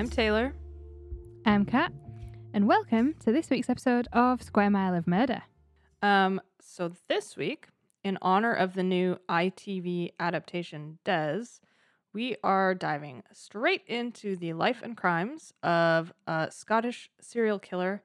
[0.00, 0.54] I'm Taylor.
[1.44, 1.92] I'm Kat,
[2.54, 5.42] and welcome to this week's episode of Square Mile of Murder.
[6.00, 7.66] Um, so this week,
[8.02, 11.44] in honor of the new ITV adaptation Des,
[12.14, 18.02] we are diving straight into the life and crimes of a Scottish serial killer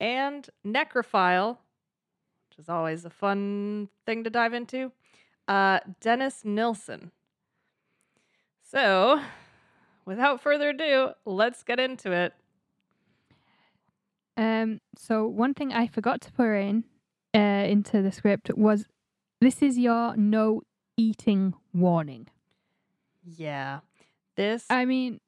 [0.00, 1.58] and necrophile,
[2.48, 4.90] which is always a fun thing to dive into,
[5.46, 7.12] uh, Dennis Nilsen.
[8.68, 9.20] So,
[10.04, 12.32] without further ado, let's get into it.
[14.36, 16.84] Um, so one thing I forgot to put in
[17.34, 18.86] uh, into the script was
[19.40, 20.62] this is your no
[20.96, 22.28] eating warning.
[23.24, 23.80] Yeah.
[24.36, 25.20] This I mean,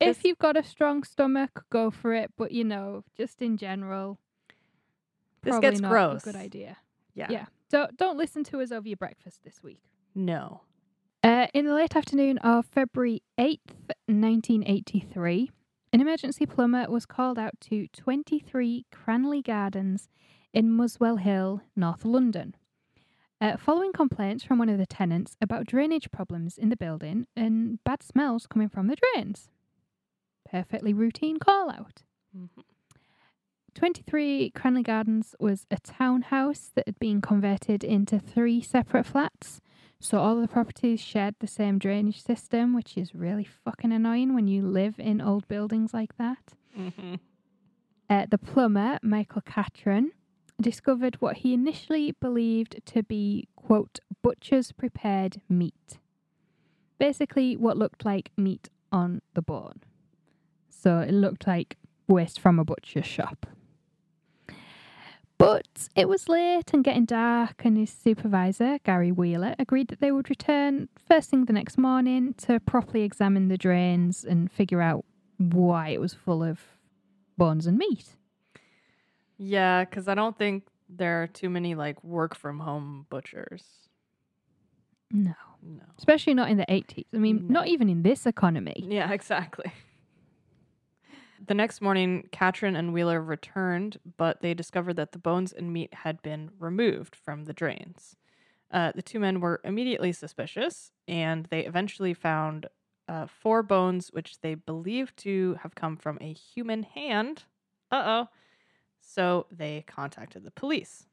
[0.00, 2.30] This- if you've got a strong stomach, go for it.
[2.38, 4.18] But you know, just in general,
[5.42, 6.22] This gets not gross.
[6.22, 6.78] A good idea.
[7.14, 7.26] yeah.
[7.30, 7.46] Yeah.
[7.70, 9.82] Don't don't listen to us over your breakfast this week.
[10.14, 10.62] No.
[11.24, 15.50] Uh, in the late afternoon of February 8th, 1983,
[15.90, 20.10] an emergency plumber was called out to 23 Cranley Gardens
[20.52, 22.54] in Muswell Hill, North London.
[23.40, 27.82] Uh, following complaints from one of the tenants about drainage problems in the building and
[27.84, 29.48] bad smells coming from the drains.
[30.44, 32.02] Perfectly routine call out.
[32.36, 32.50] Mhm.
[33.72, 39.62] 23 Cranley Gardens was a townhouse that had been converted into three separate flats.
[40.04, 44.46] So all the properties shared the same drainage system, which is really fucking annoying when
[44.46, 46.52] you live in old buildings like that.
[46.76, 47.20] Mhm.
[48.10, 50.10] Uh, the plumber, Michael Cattran,
[50.60, 55.98] discovered what he initially believed to be, quote, butcher's prepared meat.
[56.98, 59.80] Basically, what looked like meat on the bone.
[60.68, 63.46] So it looked like waste from a butcher's shop.
[65.38, 70.12] But it was late and getting dark, and his supervisor, Gary Wheeler, agreed that they
[70.12, 75.04] would return first thing the next morning to properly examine the drains and figure out
[75.38, 76.60] why it was full of
[77.36, 78.16] bones and meat.
[79.36, 83.64] Yeah, because I don't think there are too many like work from home butchers.
[85.10, 85.34] No.
[85.66, 85.82] No.
[85.98, 87.06] Especially not in the 80s.
[87.14, 88.84] I mean, not even in this economy.
[88.86, 89.72] Yeah, exactly.
[91.46, 95.92] The next morning, Cattran and Wheeler returned, but they discovered that the bones and meat
[95.92, 98.16] had been removed from the drains.
[98.70, 102.66] Uh, the two men were immediately suspicious, and they eventually found
[103.08, 107.44] uh, four bones, which they believed to have come from a human hand.
[107.90, 108.28] Uh oh.
[109.00, 111.06] So they contacted the police.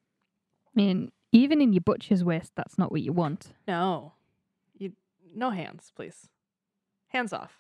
[0.68, 3.52] I mean, even in your butcher's waste, that's not what you want.
[3.68, 4.14] No.
[4.78, 4.94] You
[5.36, 6.30] no hands, please.
[7.10, 7.60] Hands off.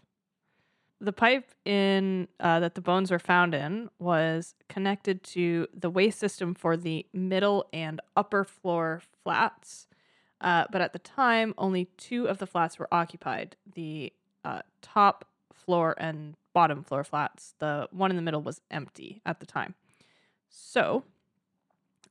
[1.03, 6.19] The pipe in uh, that the bones were found in was connected to the waste
[6.19, 9.87] system for the middle and upper floor flats.
[10.39, 14.13] Uh, but at the time, only two of the flats were occupied the
[14.45, 17.55] uh, top floor and bottom floor flats.
[17.57, 19.73] The one in the middle was empty at the time.
[20.49, 21.03] So,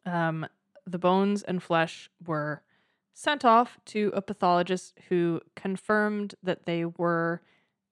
[0.04, 0.46] um,
[0.84, 2.62] the bones and flesh were
[3.12, 7.42] sent off to a pathologist who confirmed that they were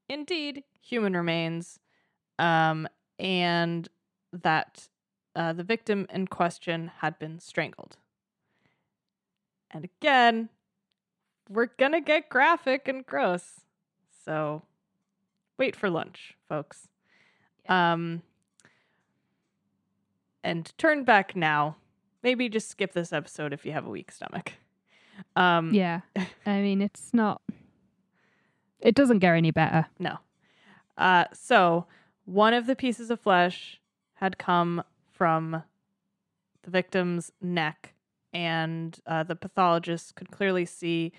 [0.09, 1.79] indeed human remains
[2.39, 2.89] um,
[3.19, 3.89] and
[4.33, 4.89] that
[5.35, 7.97] uh, the victim in question had been strangled.
[9.71, 10.49] And again,
[11.49, 13.61] we're to get graphic and gross.
[14.25, 14.63] So
[15.59, 16.89] wait for lunch, folks.
[17.69, 18.23] Um,
[20.43, 21.77] and turn back now.
[22.23, 24.55] Maybe just skip this episode if you have a weak stomach.
[25.37, 26.01] Um, Yeah.
[26.47, 27.43] I mean, it's not.
[28.81, 29.87] It doesn't get any better.
[29.99, 30.19] No.
[30.97, 31.87] Uh, so
[32.25, 33.81] one of the pieces of flesh
[34.15, 35.63] had come from
[36.63, 37.95] the victim's neck,
[38.33, 41.13] and uh, the pathologist could clearly see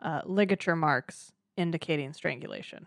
[0.00, 2.86] uh, ligature marks indicating strangulation.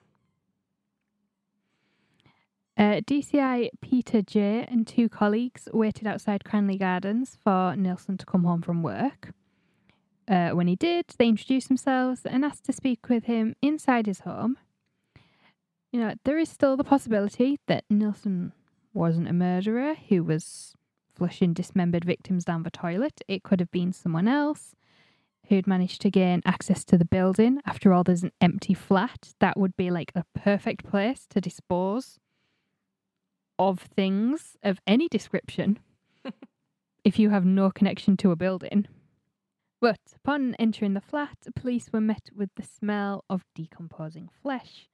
[2.77, 8.43] Uh, DCI Peter Jay and two colleagues waited outside Cranley Gardens for Nilsen to come
[8.43, 9.33] home from work.
[10.27, 14.21] Uh, when he did, they introduced themselves and asked to speak with him inside his
[14.21, 14.57] home.
[15.91, 18.51] You know, there is still the possibility that Nilsen
[18.93, 20.73] wasn't a murderer who was
[21.15, 23.21] flushing dismembered victims down the toilet.
[23.27, 24.75] It could have been someone else
[25.47, 27.61] who'd managed to gain access to the building.
[27.65, 29.33] After all, there's an empty flat.
[29.39, 32.19] That would be like a perfect place to dispose
[33.57, 35.79] of things of any description
[37.03, 38.87] if you have no connection to a building.
[39.79, 44.89] But upon entering the flat, police were met with the smell of decomposing flesh.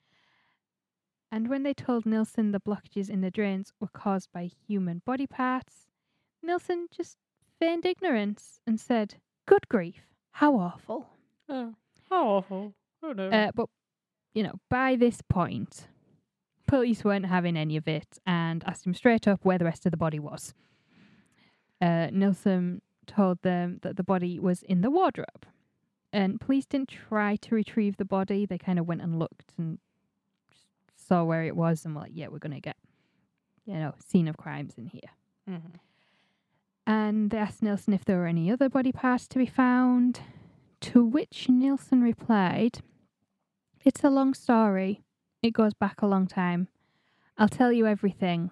[1.31, 5.25] And when they told Nilsen the blockages in the drains were caused by human body
[5.25, 5.87] parts,
[6.41, 7.17] Nilsen just
[7.59, 9.15] feigned ignorance and said,
[9.47, 11.09] Good grief, how awful.
[11.49, 11.73] Oh,
[12.09, 12.73] how awful.
[13.01, 13.29] Oh no.
[13.29, 13.67] Uh, but,
[14.33, 15.87] you know, by this point,
[16.73, 19.91] Police weren't having any of it and asked him straight up where the rest of
[19.91, 20.53] the body was.
[21.81, 25.45] Uh, Nilsen told them that the body was in the wardrobe.
[26.11, 28.45] And police didn't try to retrieve the body.
[28.45, 29.79] They kind of went and looked and
[30.95, 32.77] saw where it was and were like, yeah, we're going to get,
[33.65, 35.09] you know, scene of crimes in here.
[35.49, 35.79] Mhm.
[36.85, 40.21] And they asked Nilsen if there were any other body parts to be found.
[40.81, 42.79] To which Nilsen replied,
[43.85, 45.01] It's a long story.
[45.41, 46.67] It goes back a long time.
[47.37, 48.51] I'll tell you everything.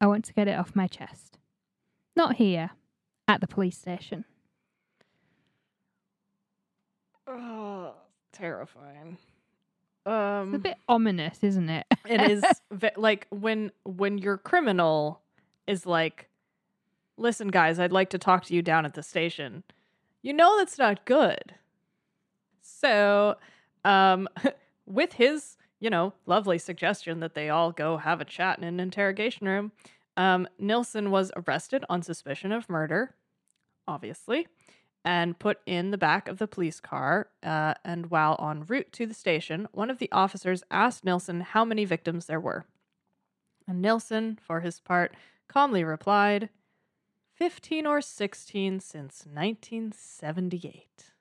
[0.00, 1.38] I want to get it off my chest.
[2.16, 2.70] Not here,
[3.28, 4.24] at the police station.
[7.26, 7.94] Oh,
[8.32, 9.18] terrifying.
[10.06, 11.86] It's Um, a bit ominous, isn't it?
[12.06, 15.22] it is ve- like when when your criminal
[15.66, 16.28] is like,
[17.16, 19.62] "Listen, guys, I'd like to talk to you down at the station."
[20.20, 21.54] You know that's not good.
[22.60, 23.36] So,
[23.84, 24.28] um,
[24.86, 28.80] with his, you know, lovely suggestion that they all go have a chat in an
[28.80, 29.72] interrogation room,
[30.16, 33.14] um, Nilsen was arrested on suspicion of murder,
[33.86, 34.46] obviously,
[35.04, 37.28] and put in the back of the police car.
[37.42, 41.64] Uh, and while en route to the station, one of the officers asked Nilsen how
[41.64, 42.64] many victims there were.
[43.66, 45.14] And Nilsen, for his part,
[45.48, 46.48] calmly replied,
[47.34, 51.12] 15 or 16 since 1978.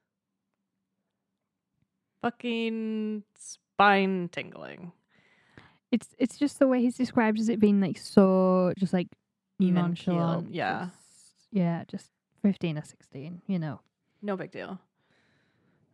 [2.22, 4.94] Fucking spine tingling.
[5.94, 9.08] It's it's just the way he's described as it being like so just like
[9.60, 10.46] Even nonchalant.
[10.46, 10.88] keeled, yeah.
[10.90, 12.10] just- yeah, just
[12.42, 13.80] fifteen or sixteen, you know.
[14.24, 14.80] No big deal.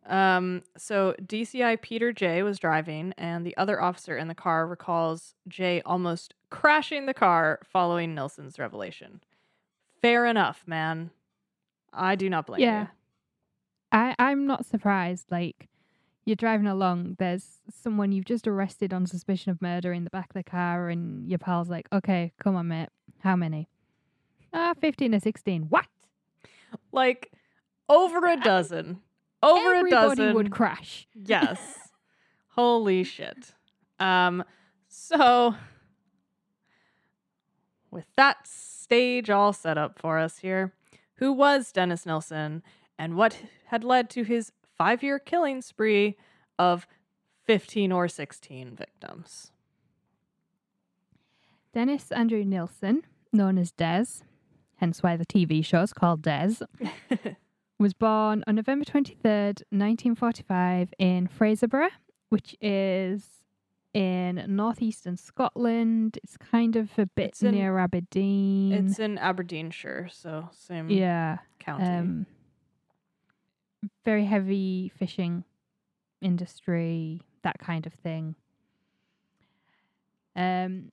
[0.05, 5.35] Um, so DCI Peter Jay was driving, and the other officer in the car recalls
[5.47, 9.21] Jay almost crashing the car following Nilsen's revelation.
[10.01, 11.11] Fair enough, man.
[11.93, 12.81] I do not blame Yeah.
[12.83, 12.87] you.
[13.91, 15.25] I, I'm not surprised.
[15.31, 15.67] Like,
[16.25, 20.29] you're driving along, there's someone you've just arrested on suspicion of murder in the back
[20.29, 22.89] of the car, and your pal's like, okay, come on, mate.
[23.19, 23.67] How many?
[24.53, 25.63] Ah, 15 or 16.
[25.63, 25.85] What?
[26.91, 27.31] Like
[27.87, 28.99] over a dozen.
[29.41, 30.33] Over Everybody a dozen.
[30.35, 31.07] would crash.
[31.15, 31.59] Yes.
[32.49, 33.53] Holy shit.
[33.99, 34.43] Um
[34.87, 35.55] so
[37.91, 40.73] with that stage all set up for us here,
[41.15, 42.63] who was Dennis Nelson
[42.97, 43.37] and what
[43.67, 46.15] had led to his 5-year killing spree
[46.57, 46.87] of
[47.45, 49.51] 15 or 16 victims?
[51.73, 54.05] Dennis Andrew Nilsen, known as Des,
[54.77, 56.55] hence why the TV show is called Des,
[57.79, 61.91] was born on November 23rd, 1945, in Fraserburgh,
[62.29, 63.27] which is
[63.93, 66.17] in northeastern Scotland.
[66.23, 68.71] It's kind of a bit in- near Aberdeen.
[68.73, 71.37] it's in Aberdeenshire, so same yeah.
[71.59, 71.85] county.
[71.85, 72.25] Um,
[74.05, 75.43] very heavy fishing
[76.21, 78.35] industry, that kind of thing.
[80.35, 80.91] Um,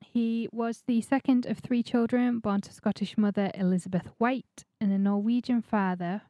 [0.00, 4.98] he was the second of three children born to Scottish mother Elizabeth White and a
[4.98, 6.22] Norwegian father,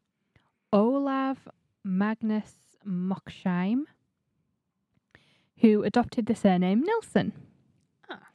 [0.73, 1.49] Olav
[1.85, 2.55] Magnus
[2.87, 3.85] Moksheim,
[5.59, 7.33] who adopted the surname Nilsen.
[8.11, 8.29] Ah.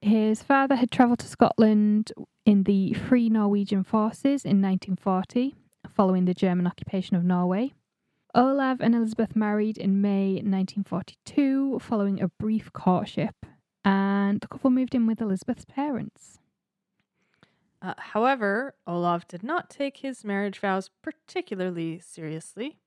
[0.00, 2.12] His father had travelled to Scotland
[2.44, 5.54] in the Free Norwegian Forces in 1940,
[5.94, 7.72] following the German occupation of Norway.
[8.34, 13.34] Olav and Elizabeth married in May 1942, following a brief courtship,
[13.84, 16.38] and the couple moved in with Elizabeth's parents.
[17.80, 22.78] Uh, however, Olav did not take his marriage vows particularly seriously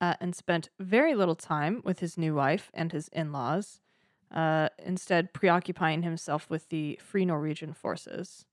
[0.00, 3.80] uh, and spent very little time with his new wife and his in laws,
[4.34, 8.46] uh, instead, preoccupying himself with the Free Norwegian forces.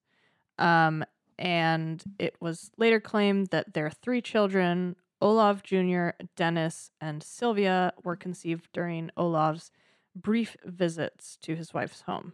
[0.58, 1.06] Um,
[1.40, 8.18] and it was later claimed that their three children, Olav Jr., Dennis, and Sylvia, were
[8.18, 9.72] conceived during Olav's
[10.14, 12.34] brief visits to his wife's home.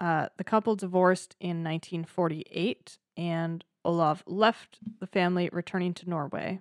[0.00, 6.60] Uh, the couple divorced in 1948, and Olav left the family, returning to Norway.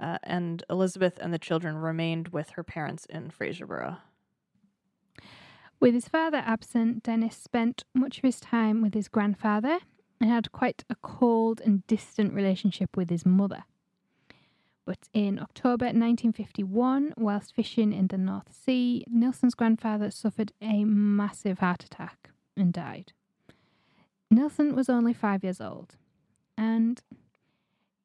[0.00, 3.98] Uh, and Elizabeth and the children remained with her parents in Fraserburgh.
[5.78, 9.80] With his father absent, Dennis spent much of his time with his grandfather
[10.20, 13.64] and had quite a cold and distant relationship with his mother.
[14.84, 21.58] But in October 1951, whilst fishing in the North Sea, Nilsen's grandfather suffered a massive
[21.58, 23.12] heart attack and died.
[24.30, 25.96] Nilsen was only five years old,
[26.56, 27.02] and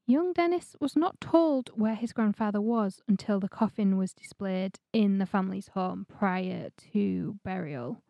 [0.05, 5.19] young Dennis was not told where his grandfather was until the coffin was displayed in
[5.19, 8.01] the family's home prior to burial,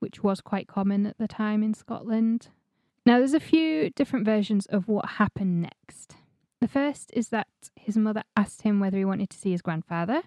[0.00, 2.48] which was quite common at the time in Scotland.
[3.06, 6.16] Now, there's a few different versions of what happened next.
[6.60, 7.46] The first is that
[7.76, 10.22] his mother asked him whether he wanted to see his grandfather,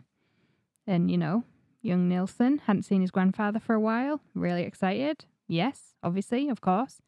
[0.88, 1.44] and you know,
[1.82, 4.22] young Nilsen hadn't seen his grandfather for a while.
[4.34, 5.26] Really excited.
[5.46, 7.02] Yes, obviously, of course.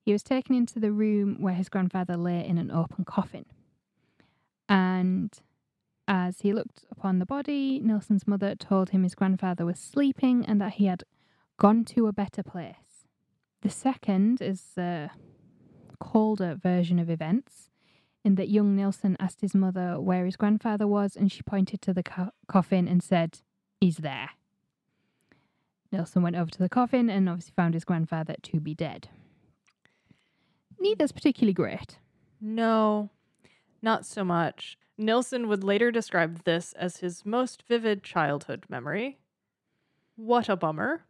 [0.00, 3.44] He was taken into the room where his grandfather lay in an open coffin.
[4.70, 5.38] And
[6.08, 10.58] as he looked upon the body, Nilsen's mother told him his grandfather was sleeping and
[10.62, 11.04] that he had
[11.58, 12.83] gone to a better place.
[13.64, 15.10] The second is a
[15.98, 17.70] colder version of events,
[18.22, 21.94] in that young Nilsen asked his mother where his grandfather was, and she pointed to
[21.94, 23.38] the co- coffin and said,
[23.80, 24.30] He's there.
[25.90, 29.08] Nilsen went over to the coffin and obviously found his grandfather to be dead.
[30.78, 31.98] Neither's particularly great.
[32.42, 33.08] No,
[33.80, 34.76] not so much.
[34.98, 39.18] Nilsen would later describe this as his most vivid childhood memory.
[40.16, 41.04] What a bummer.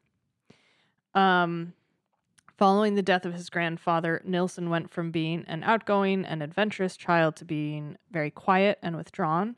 [1.14, 1.72] Um,
[2.56, 7.36] following the death of his grandfather, Nilsen went from being an outgoing and adventurous child
[7.36, 9.56] to being very quiet and withdrawn.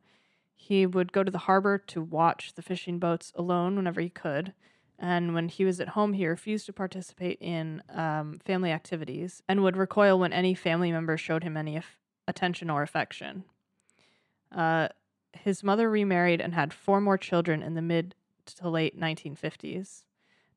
[0.55, 4.53] He would go to the harbor to watch the fishing boats alone whenever he could.
[4.99, 9.62] And when he was at home, he refused to participate in um, family activities and
[9.62, 13.45] would recoil when any family member showed him any af- attention or affection.
[14.50, 14.88] Uh,
[15.35, 18.15] his mother remarried and had four more children in the mid
[18.47, 20.05] to late 1950s.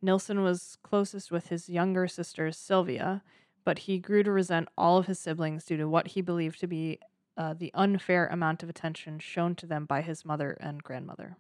[0.01, 3.23] Nilsen was closest with his younger sister Sylvia,
[3.65, 6.67] but he grew to resent all of his siblings due to what he believed to
[6.67, 6.99] be
[7.37, 11.37] uh, the unfair amount of attention shown to them by his mother and grandmother.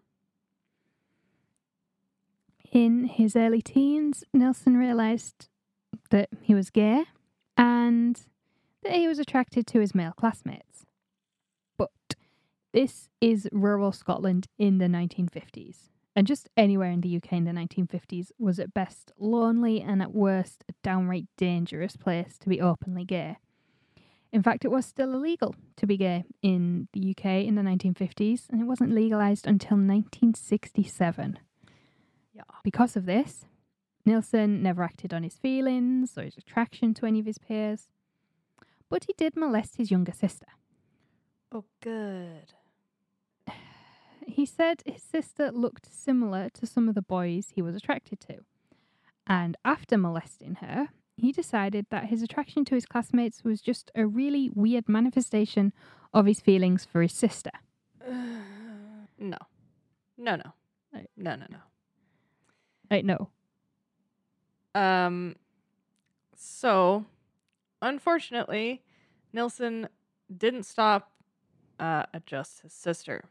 [2.71, 5.49] In his early teens, Nilsen realised
[6.11, 7.05] that he was gay
[7.57, 8.21] and
[8.83, 10.85] that he was attracted to his male classmates.
[11.77, 11.91] But
[12.71, 15.89] this is rural Scotland in the 1950s,
[16.19, 20.13] and just anywhere in the UK in the 1950s was at best lonely and at
[20.13, 23.37] worst a downright dangerous place to be openly gay.
[24.33, 28.49] In fact, it was still illegal to be gay in the UK in the 1950s,
[28.49, 31.39] and it wasn't legalised until 1967.
[32.33, 32.41] Yeah.
[32.65, 33.45] Because of this,
[34.05, 37.87] Nilsen never acted on his feelings or his attraction to any of his peers,
[38.89, 40.47] but he did molest his younger sister.
[41.49, 42.55] Oh, good.
[44.29, 48.37] He said his sister looked similar to some of the boys he was attracted to.
[49.25, 54.05] And after molesting her, he decided that his attraction to his classmates was just a
[54.05, 55.73] really weird manifestation
[56.13, 57.51] of his feelings for his sister.
[58.07, 59.37] no.
[60.17, 60.53] No, no.
[61.17, 61.59] No, no, no.
[62.89, 63.29] I know.
[64.73, 65.35] Um,
[66.35, 67.05] so,
[67.81, 68.83] unfortunately,
[69.33, 69.89] Nilsen
[70.35, 71.11] didn't stop
[71.79, 73.25] uh, at just his sister.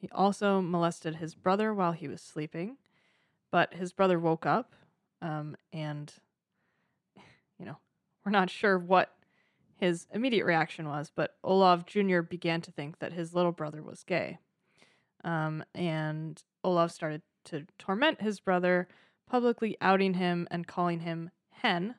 [0.00, 2.78] He also molested his brother while he was sleeping,
[3.52, 4.74] but his brother woke up,
[5.20, 6.10] um, and,
[7.58, 7.76] you know,
[8.24, 9.14] we're not sure what
[9.76, 12.22] his immediate reaction was, but Olav Jr.
[12.22, 14.38] began to think that his little brother was gay.
[15.22, 18.88] Um, and Olav started to torment his brother
[19.28, 21.94] publicly outing him and calling him hen,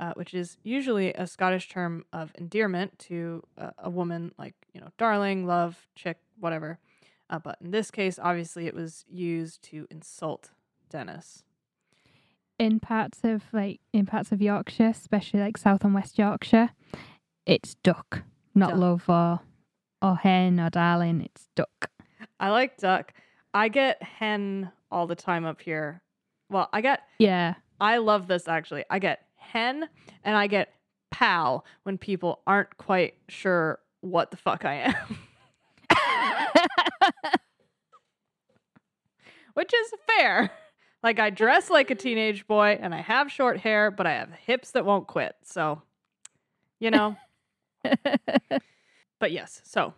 [0.00, 3.44] uh, which is usually a Scottish term of endearment to
[3.78, 6.80] a woman, like, you know, darling, love, chick, whatever.
[7.28, 10.50] Uh, but in this case, obviously, it was used to insult
[10.90, 11.42] Dennis.
[12.58, 16.70] In parts of like in parts of Yorkshire, especially like South and West Yorkshire,
[17.44, 18.22] it's duck,
[18.54, 18.78] not Duck.
[18.78, 19.40] love or
[20.00, 21.20] or hen or darling.
[21.22, 21.90] It's duck.
[22.40, 23.12] I like duck.
[23.52, 26.00] I get hen all the time up here.
[26.48, 27.54] Well, I get, Yeah.
[27.80, 28.84] I love this actually.
[28.88, 29.88] I get hen
[30.24, 30.72] and I get
[31.10, 35.18] pal when people aren't quite sure what the fuck I am.
[39.54, 40.50] which is fair.
[41.02, 44.30] Like I dress like a teenage boy and I have short hair, but I have
[44.32, 45.34] hips that won't quit.
[45.44, 45.82] So,
[46.78, 47.16] you know.
[49.18, 49.94] but yes, so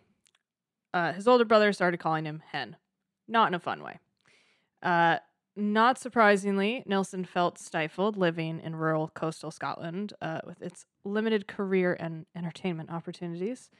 [0.92, 2.76] uh, his older brother started calling him Hen,
[3.26, 3.98] not in a fun way.
[4.82, 5.18] Uh,
[5.56, 11.96] not surprisingly, Nilsen felt stifled living in rural coastal Scotland uh, with its limited career
[11.98, 13.70] and entertainment opportunities.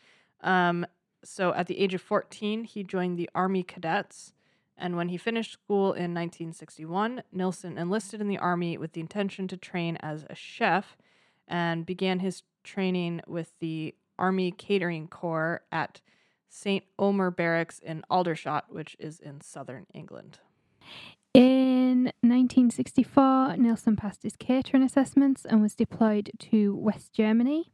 [0.41, 0.87] Um,
[1.25, 4.33] so at the age of 14, he joined the Army Cadets.
[4.77, 9.49] And when he finished school in 1961, Nilsen enlisted in the Army with the intention
[9.49, 10.97] to train as a chef
[11.49, 16.01] and began his training with the Army Catering Corps at
[16.49, 16.85] St.
[16.99, 20.39] Omer Barracks in Aldershot, which is in southern England.
[21.35, 27.73] In 1964, Nilsen passed his catering assessments and was deployed to West Germany.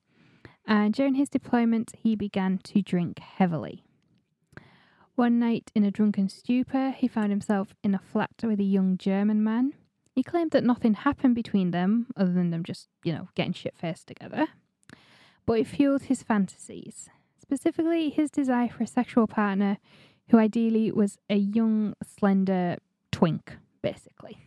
[0.66, 3.85] And during his deployment, he began to drink heavily.
[5.14, 8.99] One night, in a drunken stupor, he found himself in a flat with a young
[8.99, 9.75] German man.
[10.14, 13.76] He claimed that nothing happened between them, other than them just, you know, getting shit
[13.76, 14.47] faced together.
[15.47, 19.78] But it fueled his fantasies, specifically his desire for a sexual partner
[20.30, 22.78] who ideally was a young, slender,
[23.12, 24.38] twink, basically.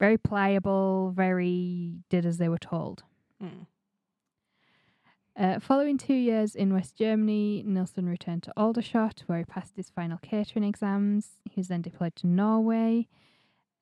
[0.00, 3.02] Very pliable, very did as they were told.
[3.42, 3.66] Mm.
[5.38, 9.88] Uh, following two years in West Germany, Nilsen returned to Aldershot, where he passed his
[9.88, 11.28] final catering exams.
[11.44, 13.06] He was then deployed to Norway.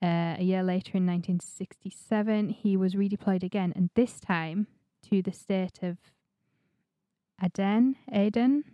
[0.02, 4.66] Uh, a year later, in 1967, he was redeployed again, and this time
[5.08, 5.96] to the state of
[7.42, 8.64] Aden, Aden,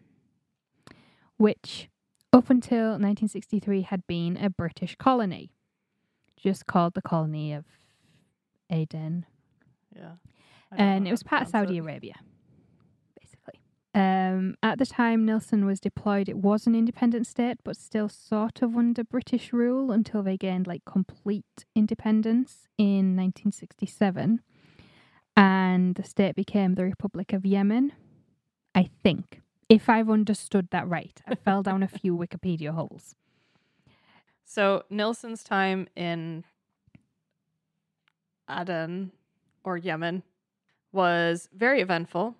[1.36, 1.88] which
[2.32, 5.52] up until 1963 had been a British colony,
[6.36, 7.64] just called the colony of
[8.70, 9.24] Aden,
[9.94, 10.14] Yeah.
[10.72, 11.78] I don't know and it was part of Saudi.
[11.78, 12.14] Arabia.
[13.94, 18.62] Um, at the time Nelson was deployed, it was an independent state, but still sort
[18.62, 24.40] of under British rule until they gained like complete independence in 1967,
[25.36, 27.92] and the state became the Republic of Yemen.
[28.74, 33.14] I think, if I've understood that right, I fell down a few Wikipedia holes.
[34.44, 36.44] So Nilsen's time in
[38.50, 39.12] Aden
[39.64, 40.22] or Yemen
[40.92, 42.36] was very eventful.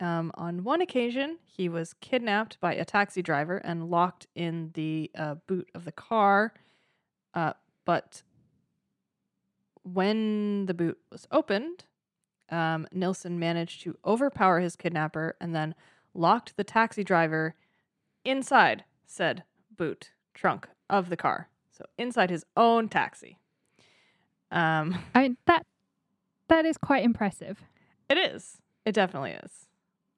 [0.00, 5.10] Um, on one occasion, he was kidnapped by a taxi driver and locked in the
[5.16, 6.52] uh, boot of the car.
[7.32, 7.52] Uh,
[7.84, 8.22] but
[9.82, 11.84] when the boot was opened,
[12.50, 15.74] um, Nilsen managed to overpower his kidnapper and then
[16.12, 17.54] locked the taxi driver
[18.24, 19.44] inside said
[19.76, 21.48] boot trunk of the car.
[21.70, 23.38] So inside his own taxi.
[24.50, 25.66] Um, I that
[26.48, 27.62] that is quite impressive.
[28.08, 28.58] it is.
[28.84, 29.66] It definitely is.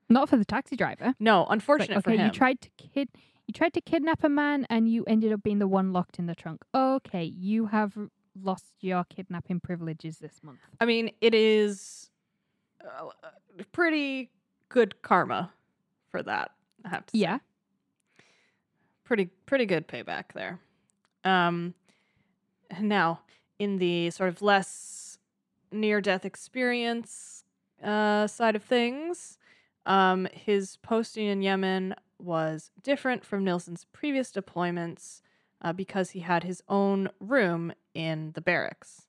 [0.08, 1.14] Not for the taxi driver.
[1.18, 2.26] No, Like, unfortunate okay, for him.
[2.26, 3.08] you tried to kid
[3.46, 6.26] you tried to kidnap a man and you ended up being the one locked in
[6.26, 6.62] the trunk.
[6.74, 7.96] Okay, you have
[8.42, 10.58] lost your kidnapping privileges this month.
[10.80, 12.10] I mean, it is
[12.84, 13.10] uh,
[13.72, 14.30] pretty
[14.68, 15.52] good karma
[16.10, 16.50] for that.
[16.84, 17.20] I have to say.
[17.22, 17.38] Yeah.
[19.04, 20.58] pretty pretty good payback there.
[21.24, 21.74] Um,
[22.80, 23.20] now
[23.58, 25.18] in the sort of less
[25.72, 27.44] near death experience
[27.82, 29.35] uh, side of things,
[29.86, 35.22] um, his posting in Yemen was different from Nilsen's previous deployments
[35.62, 39.06] uh, because he had his own room in the barracks,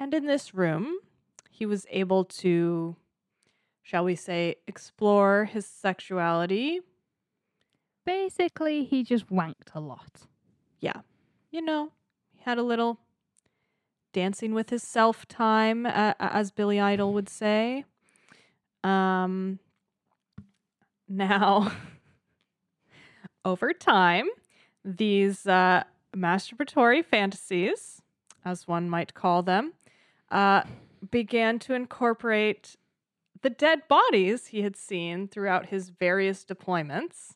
[0.00, 0.98] and in this room,
[1.50, 2.96] he was able to,
[3.82, 6.80] shall we say, explore his sexuality
[8.04, 10.26] Basically, he just wanked a lot.
[10.80, 11.00] Yeah.
[11.50, 11.92] You know,
[12.32, 13.00] he had a little
[14.12, 17.84] dancing with his self time, uh, as Billy Idol would say.
[18.82, 19.58] Um,
[21.08, 21.72] now,
[23.44, 24.28] over time,
[24.84, 28.02] these uh, masturbatory fantasies,
[28.44, 29.72] as one might call them,
[30.30, 30.62] uh,
[31.10, 32.76] began to incorporate
[33.42, 37.34] the dead bodies he had seen throughout his various deployments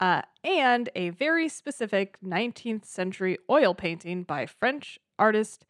[0.00, 5.66] uh, and a very specific 19th century oil painting by French artist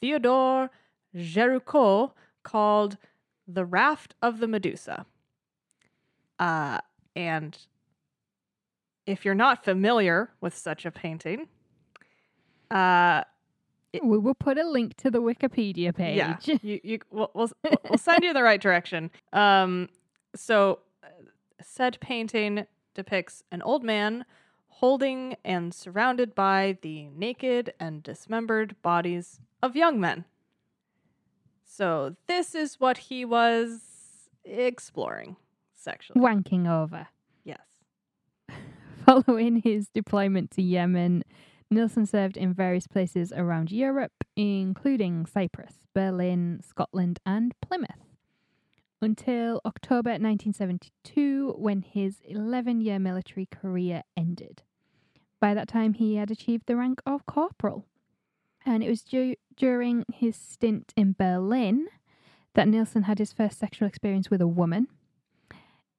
[0.00, 0.70] Theodore
[1.14, 2.98] Géricault called
[3.46, 5.06] The Raft of the Medusa.
[6.38, 6.78] Uh,
[7.16, 7.56] and
[9.06, 11.48] if you're not familiar with such a painting,
[12.70, 13.22] uh,
[13.92, 16.16] It- We will put a link to the Wikipedia page.
[16.16, 17.50] yeah, you, you, we'll, we'll,
[17.88, 19.10] we'll send you in the right direction.
[19.32, 19.88] Um,
[20.34, 21.06] so, uh,
[21.62, 24.24] said painting depicts an old man
[24.66, 30.24] holding and surrounded by the naked and dismembered bodies of young men.
[31.64, 35.36] So, this is what he was exploring
[35.84, 36.20] sexually.
[36.20, 37.08] Wanking over.
[37.44, 37.60] Yes.
[39.06, 41.22] Following his deployment to Yemen,
[41.70, 48.04] Nilsen served in various places around Europe, including Cyprus, Berlin, Scotland, and Plymouth,
[49.00, 54.62] until October 1972, when his 11 year military career ended.
[55.40, 57.84] By that time, he had achieved the rank of corporal.
[58.64, 61.86] And it was du- during his stint in Berlin
[62.54, 64.88] that Nilsen had his first sexual experience with a woman,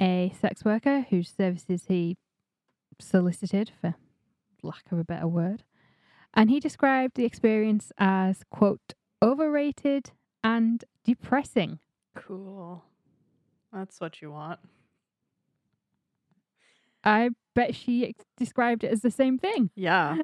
[0.01, 2.17] a sex worker whose services he
[2.99, 3.95] solicited, for
[4.61, 5.63] lack of a better word.
[6.33, 10.11] And he described the experience as, quote, overrated
[10.43, 11.79] and depressing.
[12.15, 12.83] Cool.
[13.71, 14.59] That's what you want.
[17.03, 19.69] I bet she ex- described it as the same thing.
[19.75, 20.17] Yeah.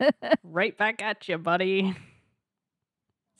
[0.42, 1.94] right back at you, buddy.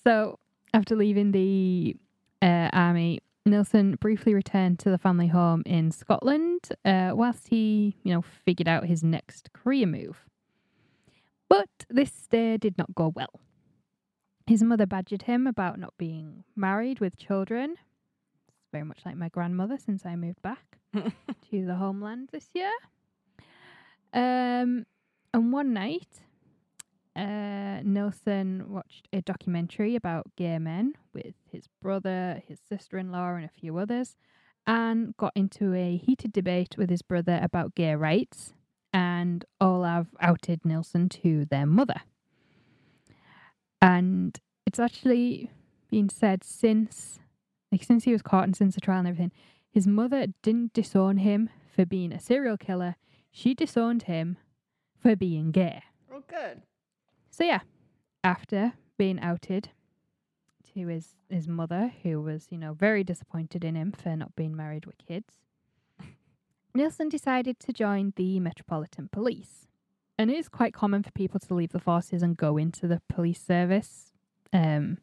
[0.05, 0.39] So,
[0.73, 1.97] after leaving the
[2.43, 8.13] uh, army, Nilsen briefly returned to the family home in Scotland uh, whilst he, you
[8.13, 10.27] know, figured out his next career move.
[11.49, 13.41] But this stay did not go well.
[14.47, 17.73] His mother badgered him about not being married with children.
[18.49, 22.71] It's very much like my grandmother since I moved back to the homeland this year.
[24.13, 24.87] Um,
[25.33, 26.21] And one night,
[27.21, 33.45] uh, watched a documentary about gay men with his brother, his sister in law, and
[33.45, 34.17] a few others,
[34.67, 38.55] and got into a heated debate with his brother about gay rights.
[38.93, 42.03] And Olav outed Nilsen to their mother.
[43.81, 45.51] And it's actually
[45.91, 47.21] been said since,
[47.71, 49.33] like, since he was caught and since the trial and everything,
[49.71, 52.97] his mother didn't disown him for being a serial killer.
[53.31, 54.39] She disowned him
[55.01, 55.83] for being gay.
[56.13, 56.63] Oh, good.
[57.31, 57.61] So yeah,
[58.25, 59.71] after being outed
[60.75, 64.57] to his his mother, who was you know very disappointed in him for not being
[64.57, 65.35] married with kids,
[66.75, 69.67] Nilsen decided to join the Metropolitan Police.
[70.19, 73.01] And it is quite common for people to leave the forces and go into the
[73.09, 74.13] police service.
[74.53, 74.99] Um,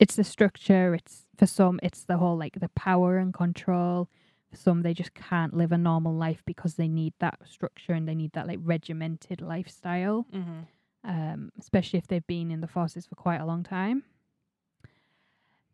[0.00, 0.94] it's the structure.
[0.94, 4.08] It's for some, it's the whole like the power and control.
[4.50, 8.08] For some, they just can't live a normal life because they need that structure and
[8.08, 10.62] they need that like regimented lifestyle Mm-hmm.
[11.04, 14.04] Um, especially if they've been in the forces for quite a long time.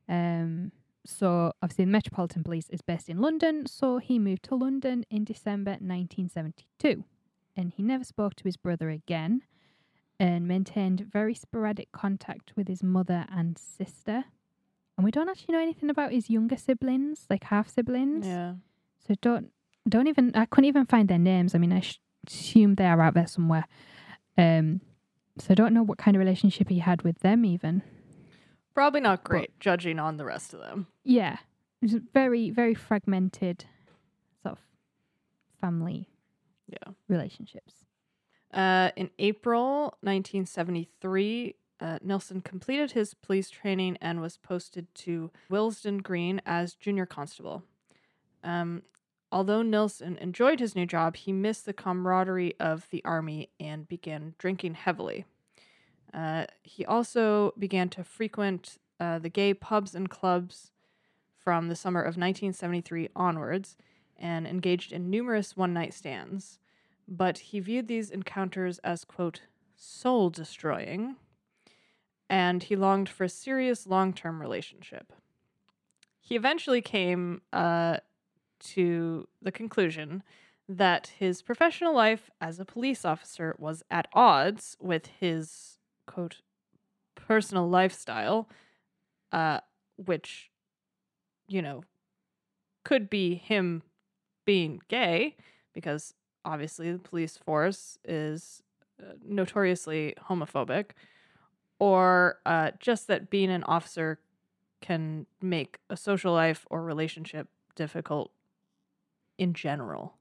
[0.08, 0.72] Um,
[1.04, 5.24] so obviously the Metropolitan Police is based in London, so he moved to London in
[5.24, 7.04] December 1972,
[7.56, 9.42] and he never spoke to his brother again,
[10.20, 14.24] and maintained very sporadic contact with his mother and sister.
[14.96, 18.26] And we don't actually know anything about his younger siblings, like half siblings.
[18.26, 18.54] Yeah.
[19.06, 19.52] So don't
[19.88, 21.54] don't even I couldn't even find their names.
[21.54, 23.64] I mean, I sh- assume they are out there somewhere.
[24.36, 24.80] Um,
[25.40, 27.82] so I don't know what kind of relationship he had with them even.
[28.74, 30.86] Probably not great, judging on the rest of them.
[31.04, 31.34] Yeah,
[31.82, 33.64] it was very very fragmented
[34.42, 34.58] sort of
[35.60, 36.08] family
[36.68, 36.92] Yeah.
[37.08, 37.84] relationships.
[38.52, 45.98] Uh, in April 1973, uh, Nelson completed his police training and was posted to Willesden
[45.98, 47.62] Green as junior constable.
[48.42, 48.82] Um,
[49.30, 54.34] although Nilsen enjoyed his new job, he missed the camaraderie of the army and began
[54.38, 55.24] drinking heavily.
[56.12, 60.72] Uh, he also began to frequent uh, the gay pubs and clubs
[61.36, 63.76] from the summer of 1973 onwards
[64.16, 66.58] and engaged in numerous one night stands
[67.08, 69.40] but he viewed these encounters as, quote,
[69.74, 71.16] soul destroying,
[72.28, 75.12] and he longed for a serious long term relationship.
[76.20, 77.98] He eventually came uh,
[78.60, 80.22] to the conclusion
[80.68, 86.42] that his professional life as a police officer was at odds with his, quote,
[87.14, 88.48] personal lifestyle,
[89.32, 89.60] uh,
[89.96, 90.50] which,
[91.48, 91.82] you know,
[92.84, 93.82] could be him
[94.44, 95.36] being gay,
[95.74, 98.62] because obviously the police force is
[99.00, 100.90] uh, notoriously homophobic,
[101.78, 104.18] or uh, just that being an officer
[104.80, 108.32] can make a social life or relationship difficult
[109.38, 110.14] in general.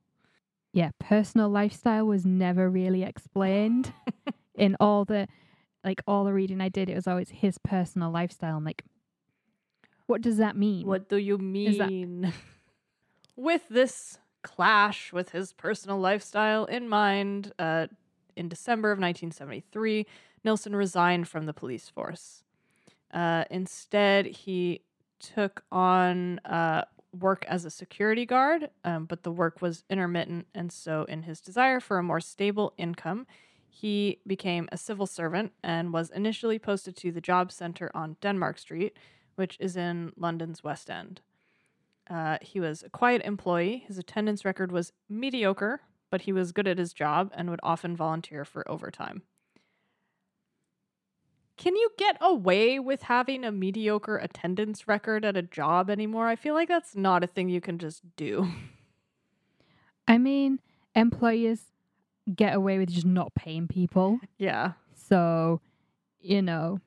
[0.73, 3.93] Yeah, personal lifestyle was never really explained
[4.55, 5.27] in all the
[5.83, 6.89] like all the reading I did.
[6.89, 8.57] It was always his personal lifestyle.
[8.57, 8.83] I'm like,
[10.05, 10.85] what does that mean?
[10.85, 12.31] What do you Is that- mean?
[13.35, 17.87] with this clash with his personal lifestyle in mind, uh,
[18.35, 20.05] in December of 1973,
[20.43, 22.43] Nilsen resigned from the police force.
[23.13, 24.81] Uh, instead, he
[25.19, 26.83] took on uh,
[27.21, 30.47] work as a security guard, um, but the work was intermittent.
[30.53, 33.27] And so, in his desire for a more stable income,
[33.69, 38.57] he became a civil servant and was initially posted to the job center on Denmark
[38.57, 38.97] Street,
[39.35, 41.21] which is in London's West End.
[42.09, 43.83] Uh, he was a quiet employee.
[43.87, 47.95] His attendance record was mediocre, but he was good at his job and would often
[47.95, 49.23] volunteer for overtime.
[51.57, 56.27] Can you get away with having a mediocre attendance record at a job anymore?
[56.27, 58.47] I feel like that's not a thing you can just do.
[60.07, 60.59] I mean,
[60.95, 61.61] employers
[62.33, 64.19] get away with just not paying people.
[64.37, 64.73] yeah.
[64.93, 65.61] So,
[66.19, 66.79] you know,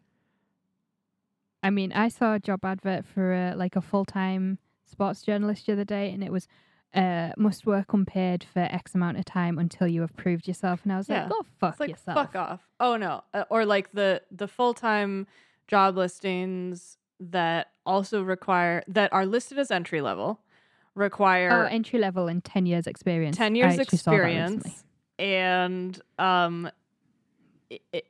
[1.62, 5.66] I mean, I saw a job advert for a, like a full time sports journalist
[5.66, 6.46] the other day, and it was
[6.94, 10.80] uh, must work unpaid for X amount of time until you have proved yourself.
[10.82, 11.20] And I was Yeah.
[11.22, 12.16] like, go fuck It's like yourself.
[12.16, 12.60] fuck off.
[12.80, 13.22] Oh no.
[13.32, 15.26] Uh, or like the the full-time
[15.68, 22.26] job listings that also require that are listed as entry level Oh, require entry level
[22.28, 23.36] and 10 years experience.
[23.36, 24.70] 10 years actually saw that recently.
[24.70, 24.84] experience
[25.18, 26.70] and um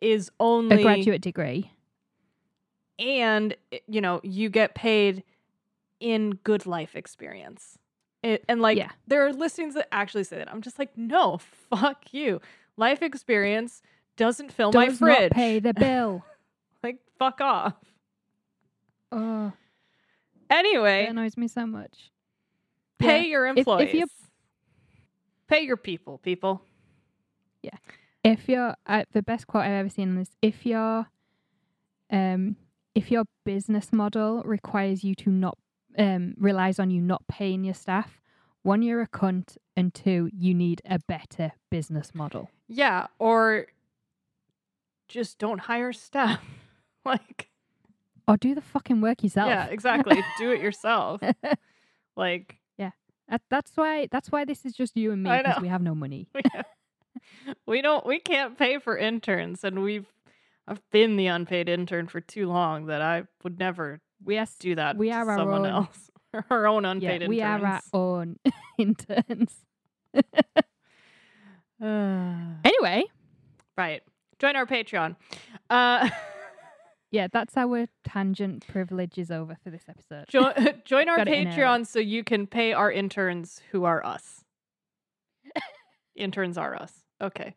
[0.00, 1.70] is A graduate degree.
[2.98, 3.54] and
[3.86, 5.22] you know you get paid
[6.00, 7.78] in good life experience
[8.22, 8.90] it, and like Yeah.
[9.06, 11.38] there are listings that actually say that i'm just like no
[11.70, 12.40] fuck you
[12.76, 13.82] life experience
[14.16, 16.24] doesn't fill my Does fridge not pay the bill.
[16.82, 17.74] like fuck off
[19.12, 19.52] oh,
[20.48, 22.10] anyway that annoys me so much.
[22.98, 23.26] pay Yeah.
[23.26, 24.06] your if employees you-
[25.48, 26.62] pay your people people
[27.62, 27.76] Yeah.
[28.22, 31.06] if you're uh, the best quote I've ever seen on this, if your
[32.10, 32.56] um
[32.94, 35.56] if your business model requires you to not
[35.98, 38.20] um relies on you not paying your staff,
[38.62, 42.50] one you're a cunt and two you need a better business model.
[42.68, 43.66] Yeah, or
[45.08, 46.40] just don't hire staff.
[47.04, 47.48] like
[48.28, 49.48] Or do the fucking work yourself.
[49.48, 50.22] yeah, exactly.
[50.38, 51.20] Do it yourself.
[52.16, 52.90] Like yeah,
[53.28, 55.94] That, that's why that's why this is just you and me because we have no
[55.94, 56.28] money.
[56.34, 56.42] we,
[57.66, 60.06] we don't we can't pay for interns and we've
[60.68, 64.58] I've been the unpaid intern for too long that I would never We are to
[64.58, 66.10] do that We are our someone own- else.
[66.50, 67.88] Our own yeah, unpaid we are our interns.
[67.92, 68.36] own
[68.78, 69.54] interns.
[71.82, 73.04] Uh, Anyway,
[73.76, 74.02] right.
[74.38, 75.16] Join our Patreon.
[75.68, 76.08] Uh
[77.10, 80.26] yeah, that's our tangent privilege is over for this episode.
[80.28, 80.52] jo-
[80.84, 81.56] join our Got it in early.
[81.56, 84.44] Patreon so you can pay our interns who are us.
[86.14, 86.92] interns are us.
[87.20, 87.54] Okay.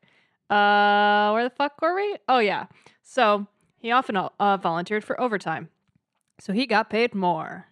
[0.50, 2.18] Uh, where the fuck were we?
[2.28, 2.66] Oh yeah.
[3.02, 3.46] So
[3.78, 5.70] he often uh, volunteered for overtime,
[6.40, 7.68] so he got paid more.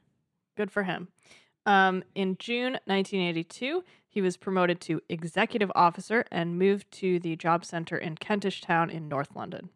[0.56, 1.08] Good for him.
[1.66, 7.64] Um, in June 1982, he was promoted to executive officer and moved to the job
[7.64, 9.70] center in Kentish Town in North London.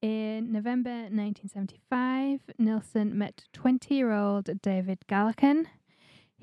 [0.00, 5.66] In November 1975, Nilsen met 20 year old David Gallichan,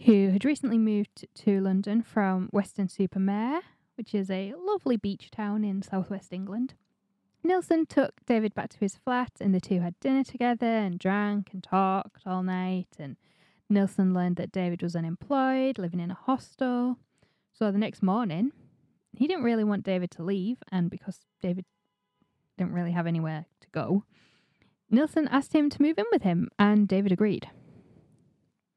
[0.06, 3.62] who had recently moved to London from Weston super Mare,
[3.95, 6.74] which is a lovely beach town in southwest England.
[7.45, 11.51] Nilsen took David back to his flat, and the two had dinner together and drank
[11.53, 12.88] and talked all night.
[12.97, 13.17] And
[13.69, 16.97] Nilsen learned that David was unemployed, living in a hostel.
[17.53, 18.51] So the next morning,
[19.13, 21.65] he didn't really want David to leave, and because David
[22.58, 24.03] didn't really have anywhere to go,
[24.89, 27.49] Nilsen asked him to move in with him, and David agreed.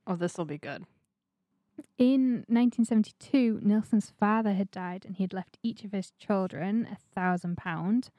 [0.07, 0.85] Oh, this will be good.
[1.97, 6.97] In 1972, Nilsen's father had died, and he had left each of his children a
[7.15, 8.11] thousand pound,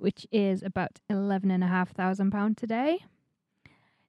[0.00, 3.00] which is about eleven and a half thousand pound today.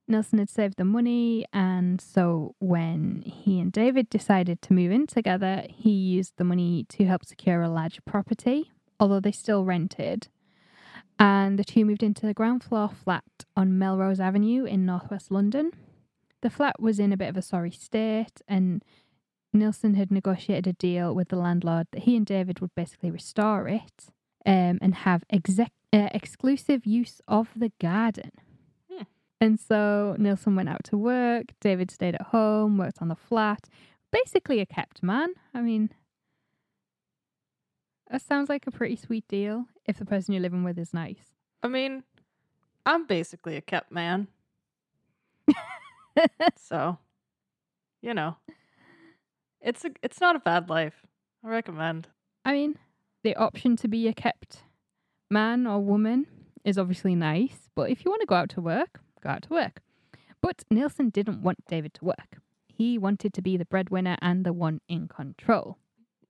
[0.07, 5.07] Nelson had saved the money, and so when he and David decided to move in
[5.07, 10.27] together, he used the money to help secure a larger property, although they still rented.
[11.17, 13.23] And the two moved into the ground floor flat
[13.55, 15.71] on Melrose Avenue in northwest London.
[16.41, 18.83] The flat was in a bit of a sorry state, and
[19.53, 23.67] Nilsen had negotiated a deal with the landlord that he and David would basically restore
[23.67, 24.07] it
[24.45, 28.31] um, and have exec- uh, exclusive use of the garden.
[28.91, 29.03] Hmm.
[29.39, 33.67] And so Nilsen went out to work, David stayed at home, worked on the flat.
[34.11, 35.33] Basically, a kept man.
[35.53, 35.91] I mean,
[38.09, 41.33] that sounds like a pretty sweet deal if the person you're living with is nice.
[41.63, 42.03] I mean,
[42.85, 44.27] I'm basically a kept man.
[46.57, 46.97] so,
[48.01, 48.35] you know,
[49.61, 51.05] it's a, it's not a bad life.
[51.43, 52.09] I recommend.
[52.43, 52.77] I mean,
[53.23, 54.63] the option to be a kept
[55.31, 56.27] man or woman
[56.63, 59.49] is obviously nice, but if you want to go out to work, go out to
[59.49, 59.81] work.
[60.41, 62.39] But Nilsen didn't want David to work.
[62.67, 65.77] He wanted to be the breadwinner and the one in control.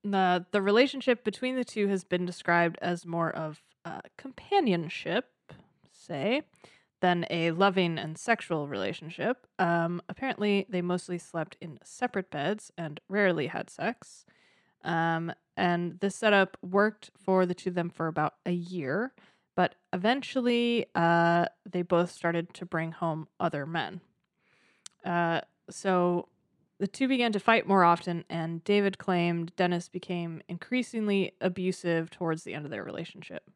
[0.04, 3.62] The the relationship between the two has been described as more of
[4.18, 5.30] companionship,
[5.92, 6.44] say,
[7.02, 9.48] than a loving and sexual relationship.
[9.60, 14.26] Um, apparently, they mostly slept in separate beds and rarely had sex.
[14.84, 19.14] Um, and this setup worked for the two of them for about a year,
[19.56, 24.02] but eventually uh, they both started to bring home other men.
[25.06, 26.28] Uh, so
[26.80, 32.44] the two began to fight more often, and David claimed Dennis became increasingly abusive towards
[32.44, 33.50] the end of their relationship.